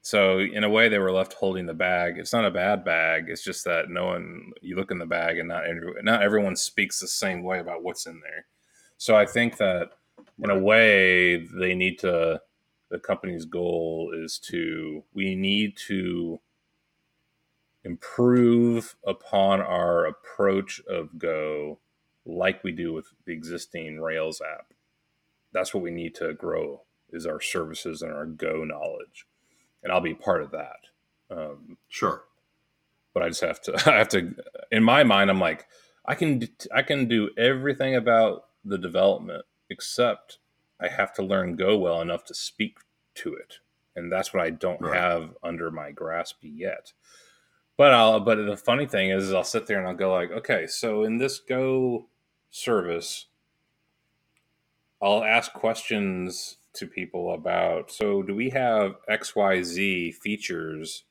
so, 0.01 0.39
in 0.39 0.63
a 0.63 0.69
way, 0.69 0.89
they 0.89 0.99
were 0.99 1.12
left 1.12 1.34
holding 1.34 1.65
the 1.65 1.73
bag. 1.73 2.17
It's 2.17 2.34
not 2.34 2.45
a 2.45 2.51
bad 2.51 2.84
bag. 2.84 3.25
It's 3.28 3.43
just 3.43 3.63
that 3.65 3.89
no 3.89 4.08
one. 4.08 4.51
You 4.62 4.75
look 4.75 4.91
in 4.91 4.99
the 4.99 5.06
bag, 5.06 5.39
and 5.39 5.47
not 5.47 5.63
not 6.04 6.21
everyone 6.21 6.56
speaks 6.56 6.99
the 6.99 7.08
same 7.08 7.43
way 7.43 7.60
about 7.60 7.84
what's 7.84 8.06
in 8.06 8.19
there. 8.21 8.45
So 8.97 9.15
I 9.15 9.25
think 9.25 9.58
that 9.58 9.91
in 10.43 10.49
a 10.49 10.60
way 10.60 11.38
they 11.38 11.75
need 11.75 11.99
to 11.99 12.41
the 12.89 13.00
company's 13.00 13.45
goal 13.45 14.12
is 14.15 14.39
to 14.39 15.04
we 15.13 15.36
need 15.36 15.78
to 15.88 16.39
improve 17.84 18.95
upon 19.06 19.62
our 19.62 20.06
approach 20.06 20.82
of 20.89 21.19
go 21.19 21.80
like 22.26 22.63
we 22.63 22.71
do 22.71 22.93
with 22.93 23.08
the 23.26 23.34
existing 23.34 24.02
rails 24.02 24.41
app. 24.41 24.74
That's 25.54 25.74
what 25.74 25.84
we 25.84 25.91
need 25.91 26.15
to 26.15 26.34
grow 26.34 26.82
is 27.12 27.26
our 27.26 27.39
services 27.41 28.02
and 28.02 28.12
our 28.12 28.26
go 28.26 28.63
knowledge. 28.63 29.28
And 29.84 29.91
i'll 29.91 30.02
be 30.02 30.15
part 30.15 30.41
of 30.41 30.52
that. 30.52 30.78
Um, 31.32 31.78
sure. 31.89 32.24
but 33.13 33.24
i 33.24 33.30
just 33.30 33.41
have 33.41 33.62
to 33.63 33.74
i 33.91 33.98
have 33.98 34.10
to 34.10 34.36
in 34.71 34.84
my 34.84 35.04
mind 35.04 35.30
i'm 35.32 35.39
like 35.39 35.67
i 36.06 36.15
can 36.15 36.48
i 36.74 36.82
can 36.84 37.08
do 37.08 37.32
everything 37.38 37.95
about 37.95 38.45
the 38.65 38.78
development, 38.78 39.45
except 39.69 40.39
I 40.82 40.88
have 40.88 41.14
to 41.14 41.24
learn 41.24 41.56
Go 41.56 41.78
well 41.78 42.02
enough 42.02 42.26
to 42.26 42.34
speak 42.34 42.80
to 43.16 43.34
it. 43.34 43.60
And 43.96 44.12
that's 44.12 44.34
what 44.34 44.44
I 44.44 44.50
don't 44.50 44.82
right. 44.82 45.00
have 45.00 45.34
under 45.42 45.72
my 45.72 45.92
grasp 45.92 46.38
yet. 46.42 46.92
But 47.78 47.94
I'll 47.94 48.20
but 48.20 48.36
the 48.46 48.58
funny 48.58 48.86
thing 48.86 49.10
is, 49.10 49.26
is 49.26 49.34
I'll 49.34 49.44
sit 49.44 49.68
there 49.68 49.80
and 49.80 49.88
I'll 49.88 49.96
go 49.96 50.14
like, 50.14 50.32
okay, 50.32 50.68
so 50.68 51.04
in 51.04 51.18
this 51.18 51.40
Go 51.40 52.08
service, 52.50 53.28
I'll 55.02 55.24
ask 55.24 55.52
questions 55.54 56.58
to 56.74 56.88
people 56.88 57.34
about 57.34 57.90
so 57.90 58.22
do 58.22 58.36
we 58.36 58.50
have 58.50 58.98
XYZ 59.10 60.14
features 60.16 61.04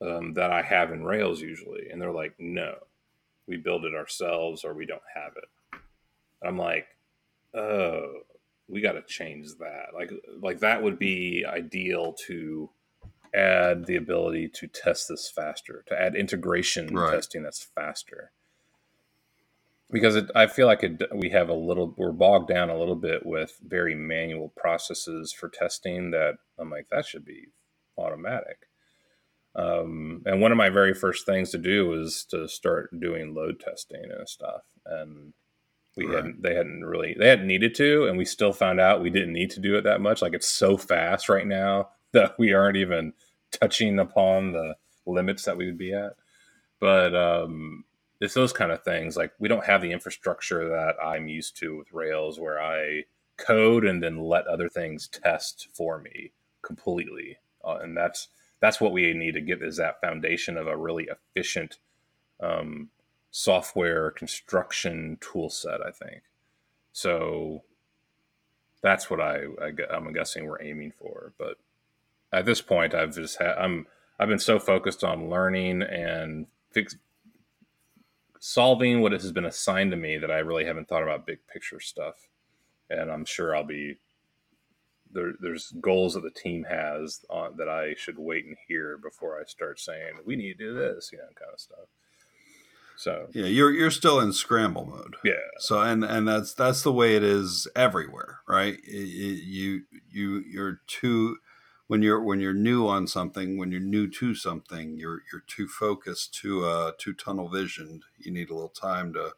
um, 0.00 0.34
that 0.34 0.50
I 0.50 0.62
have 0.62 0.92
in 0.92 1.04
Rails 1.04 1.40
usually? 1.40 1.90
And 1.90 2.00
they're 2.00 2.12
like, 2.12 2.34
no, 2.38 2.76
we 3.46 3.56
build 3.56 3.84
it 3.84 3.94
ourselves 3.94 4.64
or 4.64 4.74
we 4.74 4.86
don't 4.86 5.02
have 5.14 5.32
it. 5.36 5.80
And 6.40 6.50
I'm 6.50 6.58
like, 6.58 6.86
oh, 7.56 8.20
we 8.68 8.80
got 8.80 8.92
to 8.92 9.02
change 9.02 9.48
that. 9.58 9.86
Like, 9.94 10.10
like 10.40 10.60
that 10.60 10.82
would 10.82 10.98
be 10.98 11.44
ideal 11.46 12.14
to 12.26 12.70
add 13.34 13.86
the 13.86 13.96
ability 13.96 14.48
to 14.48 14.66
test 14.66 15.08
this 15.08 15.30
faster, 15.30 15.84
to 15.88 16.00
add 16.00 16.14
integration 16.14 16.94
right. 16.94 17.12
testing 17.12 17.42
that's 17.42 17.62
faster. 17.62 18.32
Because 19.90 20.16
it, 20.16 20.30
I 20.34 20.48
feel 20.48 20.66
like 20.66 20.82
it, 20.82 21.02
we 21.14 21.30
have 21.30 21.48
a 21.48 21.54
little, 21.54 21.94
we're 21.96 22.10
bogged 22.10 22.48
down 22.48 22.70
a 22.70 22.78
little 22.78 22.96
bit 22.96 23.24
with 23.24 23.56
very 23.64 23.94
manual 23.94 24.52
processes 24.56 25.32
for 25.32 25.48
testing 25.48 26.10
that 26.10 26.38
I'm 26.58 26.70
like, 26.70 26.88
that 26.90 27.06
should 27.06 27.24
be 27.24 27.48
automatic. 27.96 28.68
Um, 29.54 30.22
and 30.26 30.40
one 30.40 30.50
of 30.50 30.58
my 30.58 30.70
very 30.70 30.92
first 30.92 31.24
things 31.24 31.50
to 31.50 31.58
do 31.58 31.86
was 31.86 32.24
to 32.30 32.48
start 32.48 32.98
doing 32.98 33.34
load 33.34 33.60
testing 33.60 34.02
and 34.04 34.28
stuff. 34.28 34.62
And 34.84 35.32
we 35.96 36.06
right. 36.06 36.16
hadn't 36.16 36.42
they 36.42 36.54
hadn't 36.54 36.84
really 36.84 37.14
they 37.18 37.28
hadn't 37.28 37.46
needed 37.46 37.74
to 37.76 38.06
and 38.06 38.18
we 38.18 38.24
still 38.24 38.52
found 38.52 38.80
out 38.80 39.02
we 39.02 39.10
didn't 39.10 39.32
need 39.32 39.50
to 39.50 39.60
do 39.60 39.76
it 39.76 39.82
that 39.84 40.00
much. 40.00 40.22
Like 40.22 40.34
it's 40.34 40.48
so 40.48 40.76
fast 40.76 41.28
right 41.28 41.46
now 41.46 41.90
that 42.12 42.38
we 42.38 42.52
aren't 42.52 42.76
even 42.76 43.12
touching 43.50 43.98
upon 43.98 44.52
the 44.52 44.76
limits 45.06 45.44
that 45.44 45.56
we 45.56 45.66
would 45.66 45.78
be 45.78 45.92
at. 45.92 46.14
But 46.80 47.14
um 47.14 47.84
it's 48.20 48.34
those 48.34 48.52
kind 48.52 48.72
of 48.72 48.82
things 48.82 49.16
like 49.16 49.32
we 49.38 49.48
don't 49.48 49.66
have 49.66 49.82
the 49.82 49.92
infrastructure 49.92 50.70
that 50.70 50.94
i'm 51.04 51.28
used 51.28 51.54
to 51.54 51.76
with 51.76 51.92
rails 51.92 52.40
where 52.40 52.58
i 52.58 53.04
code 53.36 53.84
and 53.84 54.02
then 54.02 54.18
let 54.18 54.46
other 54.46 54.68
things 54.68 55.08
test 55.08 55.68
for 55.72 56.00
me 56.00 56.32
completely. 56.62 57.36
Uh, 57.64 57.78
and 57.82 57.96
that's 57.96 58.28
that's 58.60 58.80
what 58.80 58.92
we 58.92 59.12
need 59.12 59.34
to 59.34 59.40
get 59.40 59.62
is 59.62 59.76
that 59.76 60.00
foundation 60.00 60.56
of 60.56 60.66
a 60.66 60.76
really 60.76 61.08
efficient 61.08 61.78
um, 62.40 62.88
software 63.36 64.10
construction 64.10 65.18
tool 65.20 65.50
set, 65.50 65.82
I 65.82 65.90
think. 65.90 66.22
So 66.92 67.64
that's 68.80 69.10
what 69.10 69.20
I, 69.20 69.42
I 69.60 69.72
am 69.94 70.10
guessing 70.14 70.46
we're 70.46 70.62
aiming 70.62 70.92
for. 70.98 71.34
But 71.36 71.58
at 72.32 72.46
this 72.46 72.62
point, 72.62 72.94
I've 72.94 73.14
just 73.14 73.38
had 73.38 73.58
I'm 73.58 73.88
I've 74.18 74.28
been 74.28 74.38
so 74.38 74.58
focused 74.58 75.04
on 75.04 75.28
learning 75.28 75.82
and 75.82 76.46
fix, 76.70 76.96
solving 78.40 79.02
what 79.02 79.12
has 79.12 79.32
been 79.32 79.44
assigned 79.44 79.90
to 79.90 79.98
me 79.98 80.16
that 80.16 80.30
I 80.30 80.38
really 80.38 80.64
haven't 80.64 80.88
thought 80.88 81.02
about 81.02 81.26
big 81.26 81.46
picture 81.46 81.80
stuff. 81.80 82.28
And 82.88 83.10
I'm 83.10 83.26
sure 83.26 83.54
I'll 83.54 83.64
be 83.64 83.96
there, 85.12 85.34
there's 85.40 85.74
goals 85.78 86.14
that 86.14 86.22
the 86.22 86.30
team 86.30 86.64
has 86.64 87.20
on, 87.28 87.58
that 87.58 87.68
I 87.68 87.96
should 87.98 88.18
wait 88.18 88.46
and 88.46 88.56
hear 88.66 88.96
before 88.96 89.38
I 89.38 89.44
start 89.44 89.78
saying 89.78 90.14
we 90.24 90.36
need 90.36 90.56
to 90.56 90.64
do 90.68 90.74
this, 90.74 91.10
you 91.12 91.18
know, 91.18 91.24
kind 91.38 91.52
of 91.52 91.60
stuff. 91.60 91.88
So 92.96 93.28
yeah, 93.32 93.46
you're 93.46 93.72
you're 93.72 93.90
still 93.90 94.20
in 94.20 94.32
scramble 94.32 94.86
mode. 94.86 95.16
Yeah. 95.24 95.34
So 95.58 95.80
and 95.80 96.04
and 96.04 96.26
that's 96.26 96.54
that's 96.54 96.82
the 96.82 96.92
way 96.92 97.16
it 97.16 97.22
is 97.22 97.68
everywhere, 97.76 98.40
right? 98.48 98.74
It, 98.74 98.90
it, 98.90 99.44
you 99.44 99.82
you 100.10 100.42
you're 100.48 100.80
too 100.86 101.36
when 101.86 102.02
you're 102.02 102.22
when 102.22 102.40
you're 102.40 102.54
new 102.54 102.86
on 102.86 103.06
something, 103.06 103.58
when 103.58 103.70
you're 103.70 103.80
new 103.80 104.08
to 104.08 104.34
something, 104.34 104.98
you're 104.98 105.22
you're 105.30 105.44
too 105.46 105.68
focused, 105.68 106.34
too 106.34 106.64
uh 106.64 106.92
too 106.98 107.12
tunnel 107.12 107.48
visioned. 107.48 108.04
You 108.18 108.32
need 108.32 108.50
a 108.50 108.54
little 108.54 108.68
time 108.68 109.12
to 109.12 109.32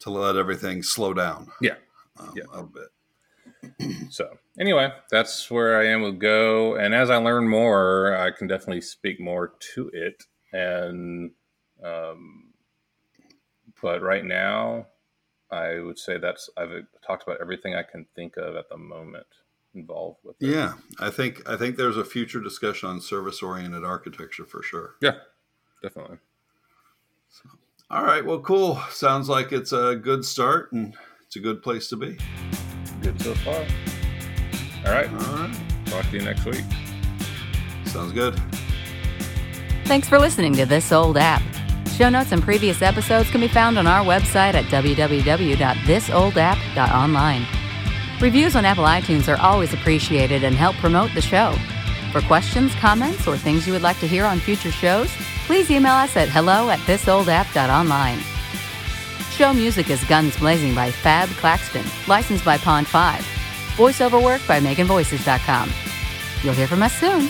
to 0.00 0.10
let 0.10 0.36
everything 0.36 0.82
slow 0.82 1.14
down. 1.14 1.48
Yeah. 1.60 1.76
Um, 2.18 2.32
yeah. 2.36 2.44
a 2.52 2.62
bit. 2.64 2.90
so 4.10 4.38
anyway, 4.60 4.92
that's 5.10 5.50
where 5.50 5.80
I 5.80 5.86
am 5.86 6.02
with 6.02 6.18
Go, 6.18 6.76
and 6.76 6.94
as 6.94 7.10
I 7.10 7.16
learn 7.16 7.48
more, 7.48 8.16
I 8.16 8.30
can 8.30 8.46
definitely 8.46 8.82
speak 8.82 9.20
more 9.20 9.54
to 9.74 9.90
it. 9.92 10.24
And 10.52 11.32
um, 11.82 12.47
but 13.82 14.02
right 14.02 14.24
now, 14.24 14.86
I 15.50 15.80
would 15.80 15.98
say 15.98 16.18
that's 16.18 16.50
I've 16.56 16.70
talked 17.06 17.22
about 17.22 17.40
everything 17.40 17.74
I 17.74 17.82
can 17.82 18.06
think 18.14 18.36
of 18.36 18.56
at 18.56 18.68
the 18.68 18.76
moment 18.76 19.26
involved 19.74 20.18
with 20.24 20.36
it. 20.40 20.46
Yeah, 20.46 20.74
I 20.98 21.10
think 21.10 21.48
I 21.48 21.56
think 21.56 21.76
there's 21.76 21.96
a 21.96 22.04
future 22.04 22.40
discussion 22.40 22.88
on 22.88 23.00
service 23.00 23.42
oriented 23.42 23.84
architecture 23.84 24.44
for 24.44 24.62
sure. 24.62 24.94
Yeah, 25.00 25.16
definitely. 25.82 26.18
So, 27.28 27.48
all 27.90 28.04
right, 28.04 28.24
well, 28.24 28.40
cool. 28.40 28.80
Sounds 28.90 29.28
like 29.28 29.52
it's 29.52 29.72
a 29.72 29.96
good 29.96 30.24
start 30.24 30.72
and 30.72 30.94
it's 31.26 31.36
a 31.36 31.40
good 31.40 31.62
place 31.62 31.88
to 31.88 31.96
be. 31.96 32.18
Good 33.02 33.20
so 33.22 33.34
far. 33.36 33.64
All 34.86 34.92
right. 34.94 35.10
All 35.12 35.36
right. 35.36 35.86
Talk 35.86 36.04
to 36.10 36.16
you 36.16 36.22
next 36.22 36.44
week. 36.44 36.64
Sounds 37.84 38.12
good. 38.12 38.40
Thanks 39.84 40.08
for 40.08 40.18
listening 40.18 40.54
to 40.54 40.66
This 40.66 40.92
Old 40.92 41.16
App. 41.16 41.42
Show 41.98 42.08
notes 42.10 42.30
and 42.30 42.40
previous 42.40 42.80
episodes 42.80 43.28
can 43.28 43.40
be 43.40 43.48
found 43.48 43.76
on 43.76 43.88
our 43.88 44.04
website 44.04 44.54
at 44.54 44.66
www.thisoldapp.online. 44.66 47.46
Reviews 48.20 48.54
on 48.54 48.64
Apple 48.64 48.84
iTunes 48.84 49.26
are 49.26 49.40
always 49.40 49.74
appreciated 49.74 50.44
and 50.44 50.54
help 50.54 50.76
promote 50.76 51.12
the 51.12 51.20
show. 51.20 51.56
For 52.12 52.20
questions, 52.20 52.72
comments, 52.76 53.26
or 53.26 53.36
things 53.36 53.66
you 53.66 53.72
would 53.72 53.82
like 53.82 53.98
to 53.98 54.06
hear 54.06 54.24
on 54.24 54.38
future 54.38 54.70
shows, 54.70 55.10
please 55.46 55.72
email 55.72 55.94
us 55.94 56.16
at 56.16 56.28
hello 56.28 56.70
at 56.70 56.78
thisoldapp.online. 56.80 58.20
Show 59.32 59.52
music 59.52 59.90
is 59.90 60.04
Guns 60.04 60.36
Blazing 60.36 60.76
by 60.76 60.92
Fab 60.92 61.28
Claxton, 61.30 61.84
licensed 62.06 62.44
by 62.44 62.58
Pond 62.58 62.86
5. 62.86 63.20
Voiceover 63.74 64.22
work 64.22 64.40
by 64.46 64.60
MeganVoices.com. 64.60 65.72
You'll 66.44 66.54
hear 66.54 66.68
from 66.68 66.84
us 66.84 66.94
soon. 66.94 67.28